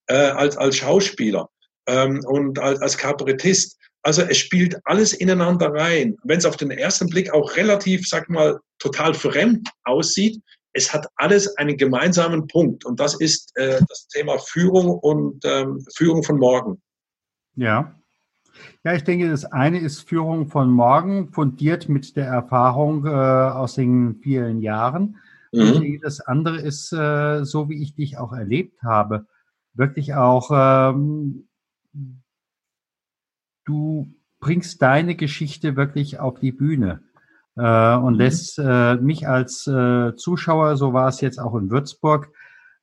äh, 0.06 0.14
als, 0.14 0.56
als 0.56 0.76
Schauspieler 0.76 1.50
ähm, 1.88 2.22
und 2.28 2.60
als, 2.60 2.80
als 2.80 2.96
Kabarettist. 2.96 3.80
Also 4.04 4.22
es 4.22 4.38
spielt 4.38 4.78
alles 4.86 5.14
ineinander 5.14 5.74
rein. 5.74 6.16
Wenn 6.24 6.38
es 6.38 6.46
auf 6.46 6.58
den 6.58 6.72
ersten 6.72 7.08
Blick 7.08 7.34
auch 7.34 7.56
relativ, 7.56 8.08
sag 8.08 8.30
mal, 8.30 8.60
total 8.80 9.14
fremd 9.14 9.70
aussieht, 9.84 10.42
es 10.74 10.94
hat 10.94 11.08
alles 11.16 11.56
einen 11.58 11.78
gemeinsamen 11.78 12.48
Punkt 12.48 12.84
und 12.84 13.00
das 13.00 13.20
ist 13.20 13.56
äh, 13.56 13.80
das 13.88 14.08
Thema 14.08 14.38
Führung 14.40 14.90
und 14.90 15.44
ähm, 15.46 15.86
Führung 15.96 16.24
von 16.24 16.38
morgen. 16.38 16.82
Ja, 17.56 17.96
ja, 18.84 18.94
ich 18.94 19.04
denke, 19.04 19.30
das 19.30 19.46
eine 19.46 19.80
ist 19.80 20.08
Führung 20.08 20.48
von 20.48 20.70
morgen, 20.70 21.32
fundiert 21.32 21.90
mit 21.90 22.16
der 22.16 22.28
Erfahrung 22.28 23.06
äh, 23.06 23.10
aus 23.10 23.76
den 23.76 24.16
vielen 24.22 24.62
Jahren. 24.62 25.18
Mhm. 25.52 25.62
Und 25.62 26.00
das 26.02 26.20
andere 26.20 26.60
ist, 26.60 26.92
äh, 26.92 27.44
so 27.46 27.70
wie 27.70 27.82
ich 27.82 27.96
dich 27.96 28.18
auch 28.18 28.34
erlebt 28.34 28.84
habe, 28.84 29.26
wirklich 29.74 30.14
auch, 30.16 30.52
ähm, 30.54 31.48
du 33.66 34.14
bringst 34.40 34.82
deine 34.82 35.16
Geschichte 35.16 35.76
wirklich 35.76 36.20
auf 36.20 36.40
die 36.40 36.52
Bühne 36.52 37.02
äh, 37.56 37.96
und 37.96 38.14
mhm. 38.14 38.20
lässt 38.20 38.60
äh, 38.60 38.96
mich 38.96 39.28
als 39.28 39.68
äh, 39.68 40.16
Zuschauer, 40.16 40.76
so 40.78 40.94
war 40.94 41.08
es 41.08 41.22
jetzt 41.22 41.40
auch 41.40 41.56
in 41.56 41.70
Würzburg, 41.70 42.30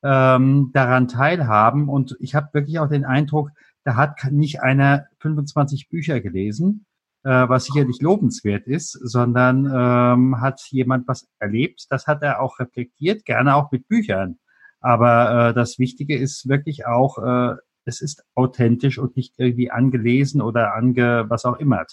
ähm, 0.02 0.70
daran 0.72 1.08
teilhaben. 1.08 1.88
Und 1.88 2.16
ich 2.20 2.34
habe 2.34 2.48
wirklich 2.52 2.78
auch 2.78 2.88
den 2.88 3.04
Eindruck, 3.04 3.50
da 3.84 3.96
hat 3.96 4.30
nicht 4.30 4.62
einer 4.62 5.06
25 5.20 5.88
Bücher 5.88 6.20
gelesen, 6.20 6.86
äh, 7.24 7.48
was 7.48 7.66
sicherlich 7.66 8.00
lobenswert 8.00 8.66
ist, 8.66 8.92
sondern 8.92 9.66
ähm, 9.66 10.40
hat 10.40 10.60
jemand 10.70 11.08
was 11.08 11.28
erlebt. 11.38 11.86
Das 11.90 12.06
hat 12.06 12.22
er 12.22 12.40
auch 12.40 12.58
reflektiert, 12.58 13.24
gerne 13.24 13.54
auch 13.54 13.70
mit 13.70 13.88
Büchern. 13.88 14.38
Aber 14.80 15.50
äh, 15.50 15.54
das 15.54 15.78
Wichtige 15.78 16.16
ist 16.16 16.48
wirklich 16.48 16.86
auch, 16.86 17.18
äh, 17.18 17.56
es 17.84 18.00
ist 18.00 18.22
authentisch 18.34 18.98
und 18.98 19.16
nicht 19.16 19.34
irgendwie 19.38 19.70
angelesen 19.70 20.40
oder 20.42 20.74
ange 20.74 21.24
was 21.28 21.44
auch 21.44 21.58
immer. 21.58 21.84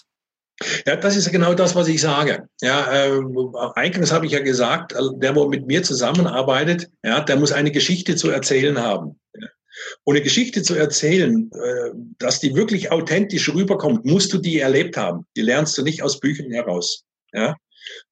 Ja, 0.86 0.96
das 0.96 1.16
ist 1.16 1.30
genau 1.30 1.54
das, 1.54 1.76
was 1.76 1.86
ich 1.86 2.00
sage. 2.00 2.48
Ja, 2.60 2.92
äh, 2.92 3.22
eingangs 3.74 4.12
habe 4.12 4.26
ich 4.26 4.32
ja 4.32 4.40
gesagt, 4.40 4.94
der, 5.16 5.36
wo 5.36 5.48
mit 5.48 5.66
mir 5.66 5.82
zusammenarbeitet, 5.84 6.90
ja, 7.04 7.20
der 7.20 7.36
muss 7.36 7.52
eine 7.52 7.70
Geschichte 7.70 8.16
zu 8.16 8.30
erzählen 8.30 8.78
haben. 8.78 9.20
Und 10.02 10.16
eine 10.16 10.24
Geschichte 10.24 10.62
zu 10.62 10.74
erzählen, 10.74 11.50
äh, 11.52 11.90
dass 12.18 12.40
die 12.40 12.56
wirklich 12.56 12.90
authentisch 12.90 13.54
rüberkommt, 13.54 14.04
musst 14.04 14.32
du 14.32 14.38
die 14.38 14.58
erlebt 14.58 14.96
haben. 14.96 15.26
Die 15.36 15.42
lernst 15.42 15.78
du 15.78 15.82
nicht 15.82 16.02
aus 16.02 16.18
Büchern 16.18 16.50
heraus. 16.50 17.04
Ja? 17.32 17.54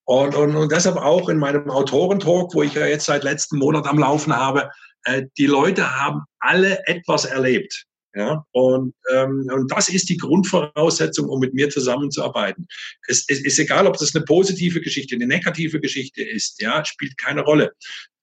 Und, 0.04 0.36
und, 0.36 0.54
und 0.54 0.70
deshalb 0.70 0.96
auch 0.96 1.28
in 1.28 1.38
meinem 1.38 1.68
Autorentalk, 1.68 2.54
wo 2.54 2.62
ich 2.62 2.74
ja 2.74 2.86
jetzt 2.86 3.06
seit 3.06 3.24
letzten 3.24 3.58
Monat 3.58 3.86
am 3.86 3.98
Laufen 3.98 4.34
habe, 4.34 4.70
äh, 5.06 5.24
die 5.38 5.46
Leute 5.46 5.98
haben 5.98 6.22
alle 6.38 6.86
etwas 6.86 7.24
erlebt. 7.24 7.84
Ja, 8.14 8.46
und, 8.52 8.94
ähm, 9.12 9.46
und 9.52 9.70
das 9.70 9.90
ist 9.90 10.08
die 10.08 10.16
Grundvoraussetzung, 10.16 11.28
um 11.28 11.38
mit 11.38 11.52
mir 11.52 11.68
zusammenzuarbeiten. 11.68 12.66
Es, 13.08 13.26
es 13.28 13.44
ist 13.44 13.58
egal, 13.58 13.86
ob 13.86 13.98
das 13.98 14.14
eine 14.14 14.24
positive 14.24 14.80
Geschichte, 14.80 15.14
eine 15.14 15.26
negative 15.26 15.80
Geschichte 15.80 16.22
ist, 16.22 16.62
ja, 16.62 16.82
spielt 16.82 17.18
keine 17.18 17.42
Rolle. 17.42 17.72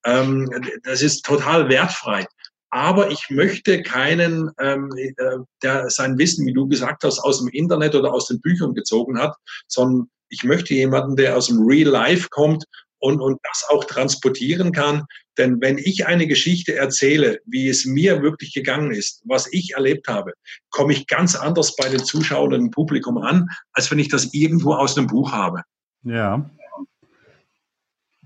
Ähm, 0.04 0.50
das 0.82 1.04
ist 1.04 1.24
total 1.24 1.70
wertfrei 1.70 2.26
aber 2.74 3.12
ich 3.12 3.30
möchte 3.30 3.84
keinen, 3.84 4.50
ähm, 4.60 4.90
äh, 4.98 5.14
der 5.62 5.92
sein 5.92 6.18
Wissen, 6.18 6.44
wie 6.48 6.54
du 6.54 6.68
gesagt 6.68 7.04
hast, 7.04 7.20
aus 7.20 7.38
dem 7.38 7.50
Internet 7.50 7.94
oder 7.94 8.12
aus 8.12 8.28
den 8.28 8.42
Büchern 8.42 8.74
gezogen 8.74 9.20
hat, 9.20 9.36
sondern 9.68 10.10
ich 10.30 10.44
möchte 10.44 10.74
jemanden, 10.74 11.16
der 11.16 11.38
aus 11.38 11.48
dem 11.48 11.60
Real 11.68 11.92
Life 11.92 12.30
kommt 12.32 12.66
und, 13.04 13.20
und 13.20 13.38
das 13.44 13.66
auch 13.70 13.84
transportieren 13.84 14.72
kann. 14.72 15.04
Denn 15.38 15.60
wenn 15.60 15.78
ich 15.78 16.08
eine 16.08 16.26
Geschichte 16.26 16.76
erzähle, 16.76 17.40
wie 17.46 17.68
es 17.68 17.86
mir 17.86 18.22
wirklich 18.22 18.54
gegangen 18.54 18.92
ist, 18.92 19.22
was 19.26 19.52
ich 19.52 19.74
erlebt 19.74 20.08
habe, 20.08 20.34
komme 20.70 20.94
ich 20.94 21.06
ganz 21.08 21.36
anders 21.36 21.76
bei 21.76 21.90
den 21.90 22.04
Zuschauern 22.04 22.54
und 22.54 22.72
Publikum 22.72 23.18
an, 23.18 23.50
als 23.74 23.92
wenn 23.92 24.00
ich 24.00 24.08
das 24.08 24.34
irgendwo 24.34 24.74
aus 24.74 24.98
einem 24.98 25.08
Buch 25.08 25.34
habe. 25.34 25.64
Ja, 26.04 26.50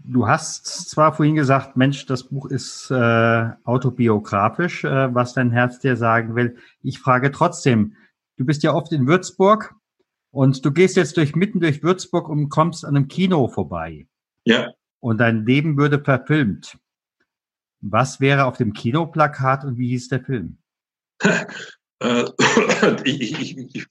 Du 0.10 0.26
hast 0.26 0.66
zwar 0.90 1.14
vorhin 1.14 1.36
gesagt, 1.36 1.76
Mensch, 1.76 2.06
das 2.06 2.24
Buch 2.24 2.46
ist 2.46 2.90
äh, 2.90 3.50
autobiografisch, 3.66 4.86
äh, 4.86 5.14
was 5.14 5.34
dein 5.34 5.52
Herz 5.52 5.80
dir 5.80 5.98
sagen 5.98 6.34
will. 6.34 6.56
Ich 6.82 7.00
frage 7.00 7.30
trotzdem, 7.30 7.94
du 8.38 8.46
bist 8.46 8.64
ja 8.64 8.74
oft 8.74 8.94
in 8.94 9.06
Würzburg 9.06 9.76
und 10.32 10.64
du 10.64 10.72
gehst 10.72 10.96
jetzt 10.96 11.18
durch 11.18 11.36
mitten 11.36 11.60
durch 11.60 11.84
Würzburg 11.84 12.30
und 12.30 12.48
kommst 12.48 12.86
an 12.86 12.96
einem 12.96 13.10
Kino 13.10 13.50
vorbei. 13.50 14.08
Ja. 14.48 14.72
Und 15.00 15.20
dein 15.20 15.46
Leben 15.46 15.78
würde 15.78 16.00
verfilmt. 16.04 16.78
Was 17.82 18.20
wäre 18.20 18.46
auf 18.46 18.58
dem 18.58 18.74
Kinoplakat 18.74 19.64
und 19.64 19.78
wie 19.78 19.90
hieß 19.90 20.10
der 20.10 20.24
Film? 20.24 20.58
Äh, 22.00 22.26
ich, 23.06 23.42
ich, 23.42 23.58
ich, 23.74 23.88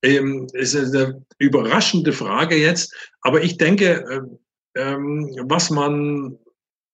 ähm, 0.00 0.46
ist 0.54 0.74
eine 0.74 1.22
überraschende 1.36 2.14
Frage 2.14 2.56
jetzt, 2.56 2.94
aber 3.20 3.42
ich 3.42 3.58
denke, 3.58 4.02
äh, 4.74 4.80
ähm, 4.80 5.36
was 5.42 5.68
man, 5.68 6.38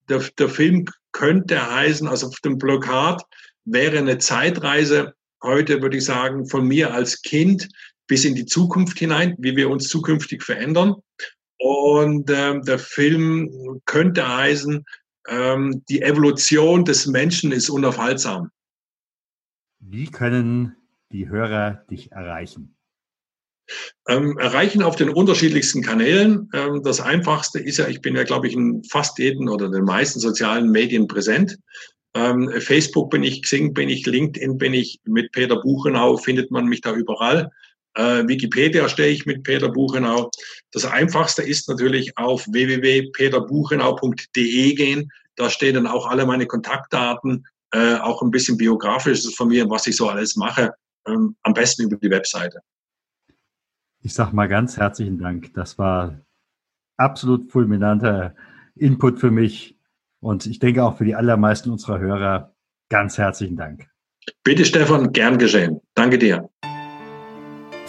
der, 0.08 0.18
der 0.36 0.48
Film 0.48 0.86
könnte 1.12 1.64
heißen, 1.64 2.08
also 2.08 2.26
auf 2.26 2.40
dem 2.40 2.58
Plakat 2.58 3.22
wäre 3.66 3.98
eine 3.98 4.18
Zeitreise, 4.18 5.14
heute 5.44 5.80
würde 5.80 5.98
ich 5.98 6.06
sagen, 6.06 6.48
von 6.48 6.66
mir 6.66 6.92
als 6.92 7.22
Kind 7.22 7.68
bis 8.08 8.24
in 8.24 8.34
die 8.34 8.46
Zukunft 8.46 8.98
hinein, 8.98 9.36
wie 9.38 9.54
wir 9.54 9.70
uns 9.70 9.88
zukünftig 9.88 10.42
verändern. 10.42 10.96
Und 11.58 12.30
ähm, 12.30 12.62
der 12.62 12.78
Film 12.78 13.80
könnte 13.84 14.26
heißen, 14.26 14.84
ähm, 15.28 15.82
die 15.88 16.02
Evolution 16.02 16.84
des 16.84 17.06
Menschen 17.06 17.52
ist 17.52 17.68
unaufhaltsam. 17.68 18.50
Wie 19.80 20.06
können 20.06 20.76
die 21.12 21.28
Hörer 21.28 21.84
dich 21.90 22.12
erreichen? 22.12 22.74
Ähm, 24.08 24.38
erreichen 24.38 24.82
auf 24.82 24.96
den 24.96 25.10
unterschiedlichsten 25.10 25.82
Kanälen. 25.82 26.48
Ähm, 26.54 26.82
das 26.82 27.00
einfachste 27.00 27.58
ist 27.58 27.78
ja, 27.78 27.88
ich 27.88 28.00
bin 28.00 28.16
ja, 28.16 28.24
glaube 28.24 28.48
ich, 28.48 28.54
in 28.54 28.82
fast 28.84 29.18
jeden 29.18 29.48
oder 29.48 29.70
den 29.70 29.84
meisten 29.84 30.20
sozialen 30.20 30.70
Medien 30.70 31.06
präsent. 31.06 31.58
Ähm, 32.14 32.50
Facebook 32.60 33.10
bin 33.10 33.22
ich, 33.22 33.42
Xing 33.42 33.74
bin 33.74 33.90
ich, 33.90 34.06
LinkedIn 34.06 34.56
bin 34.56 34.72
ich, 34.72 35.00
mit 35.04 35.32
Peter 35.32 35.60
Buchenau 35.60 36.16
findet 36.16 36.50
man 36.50 36.66
mich 36.66 36.80
da 36.80 36.94
überall. 36.94 37.50
Äh, 37.98 38.26
Wikipedia 38.28 38.88
stehe 38.88 39.08
ich 39.08 39.26
mit 39.26 39.42
Peter 39.42 39.68
Buchenau. 39.68 40.30
Das 40.70 40.86
einfachste 40.86 41.42
ist 41.42 41.68
natürlich 41.68 42.16
auf 42.16 42.46
www.peterbuchenau.de 42.46 44.74
gehen. 44.74 45.10
Da 45.34 45.50
stehen 45.50 45.74
dann 45.74 45.88
auch 45.88 46.06
alle 46.06 46.24
meine 46.24 46.46
Kontaktdaten, 46.46 47.44
äh, 47.72 47.96
auch 47.96 48.22
ein 48.22 48.30
bisschen 48.30 48.56
biografisches 48.56 49.34
von 49.34 49.48
mir, 49.48 49.68
was 49.68 49.88
ich 49.88 49.96
so 49.96 50.08
alles 50.08 50.36
mache. 50.36 50.70
Ähm, 51.08 51.34
am 51.42 51.54
besten 51.54 51.82
über 51.82 51.96
die 51.96 52.10
Webseite. 52.10 52.60
Ich 54.00 54.14
sage 54.14 54.36
mal 54.36 54.46
ganz 54.46 54.76
herzlichen 54.76 55.18
Dank. 55.18 55.52
Das 55.54 55.76
war 55.76 56.20
absolut 56.96 57.50
fulminanter 57.50 58.36
Input 58.76 59.18
für 59.18 59.32
mich 59.32 59.76
und 60.20 60.46
ich 60.46 60.60
denke 60.60 60.84
auch 60.84 60.98
für 60.98 61.04
die 61.04 61.16
allermeisten 61.16 61.70
unserer 61.70 61.98
Hörer. 61.98 62.54
Ganz 62.90 63.18
herzlichen 63.18 63.56
Dank. 63.56 63.90
Bitte, 64.44 64.64
Stefan, 64.64 65.12
gern 65.12 65.36
geschehen. 65.36 65.80
Danke 65.94 66.18
dir. 66.18 66.48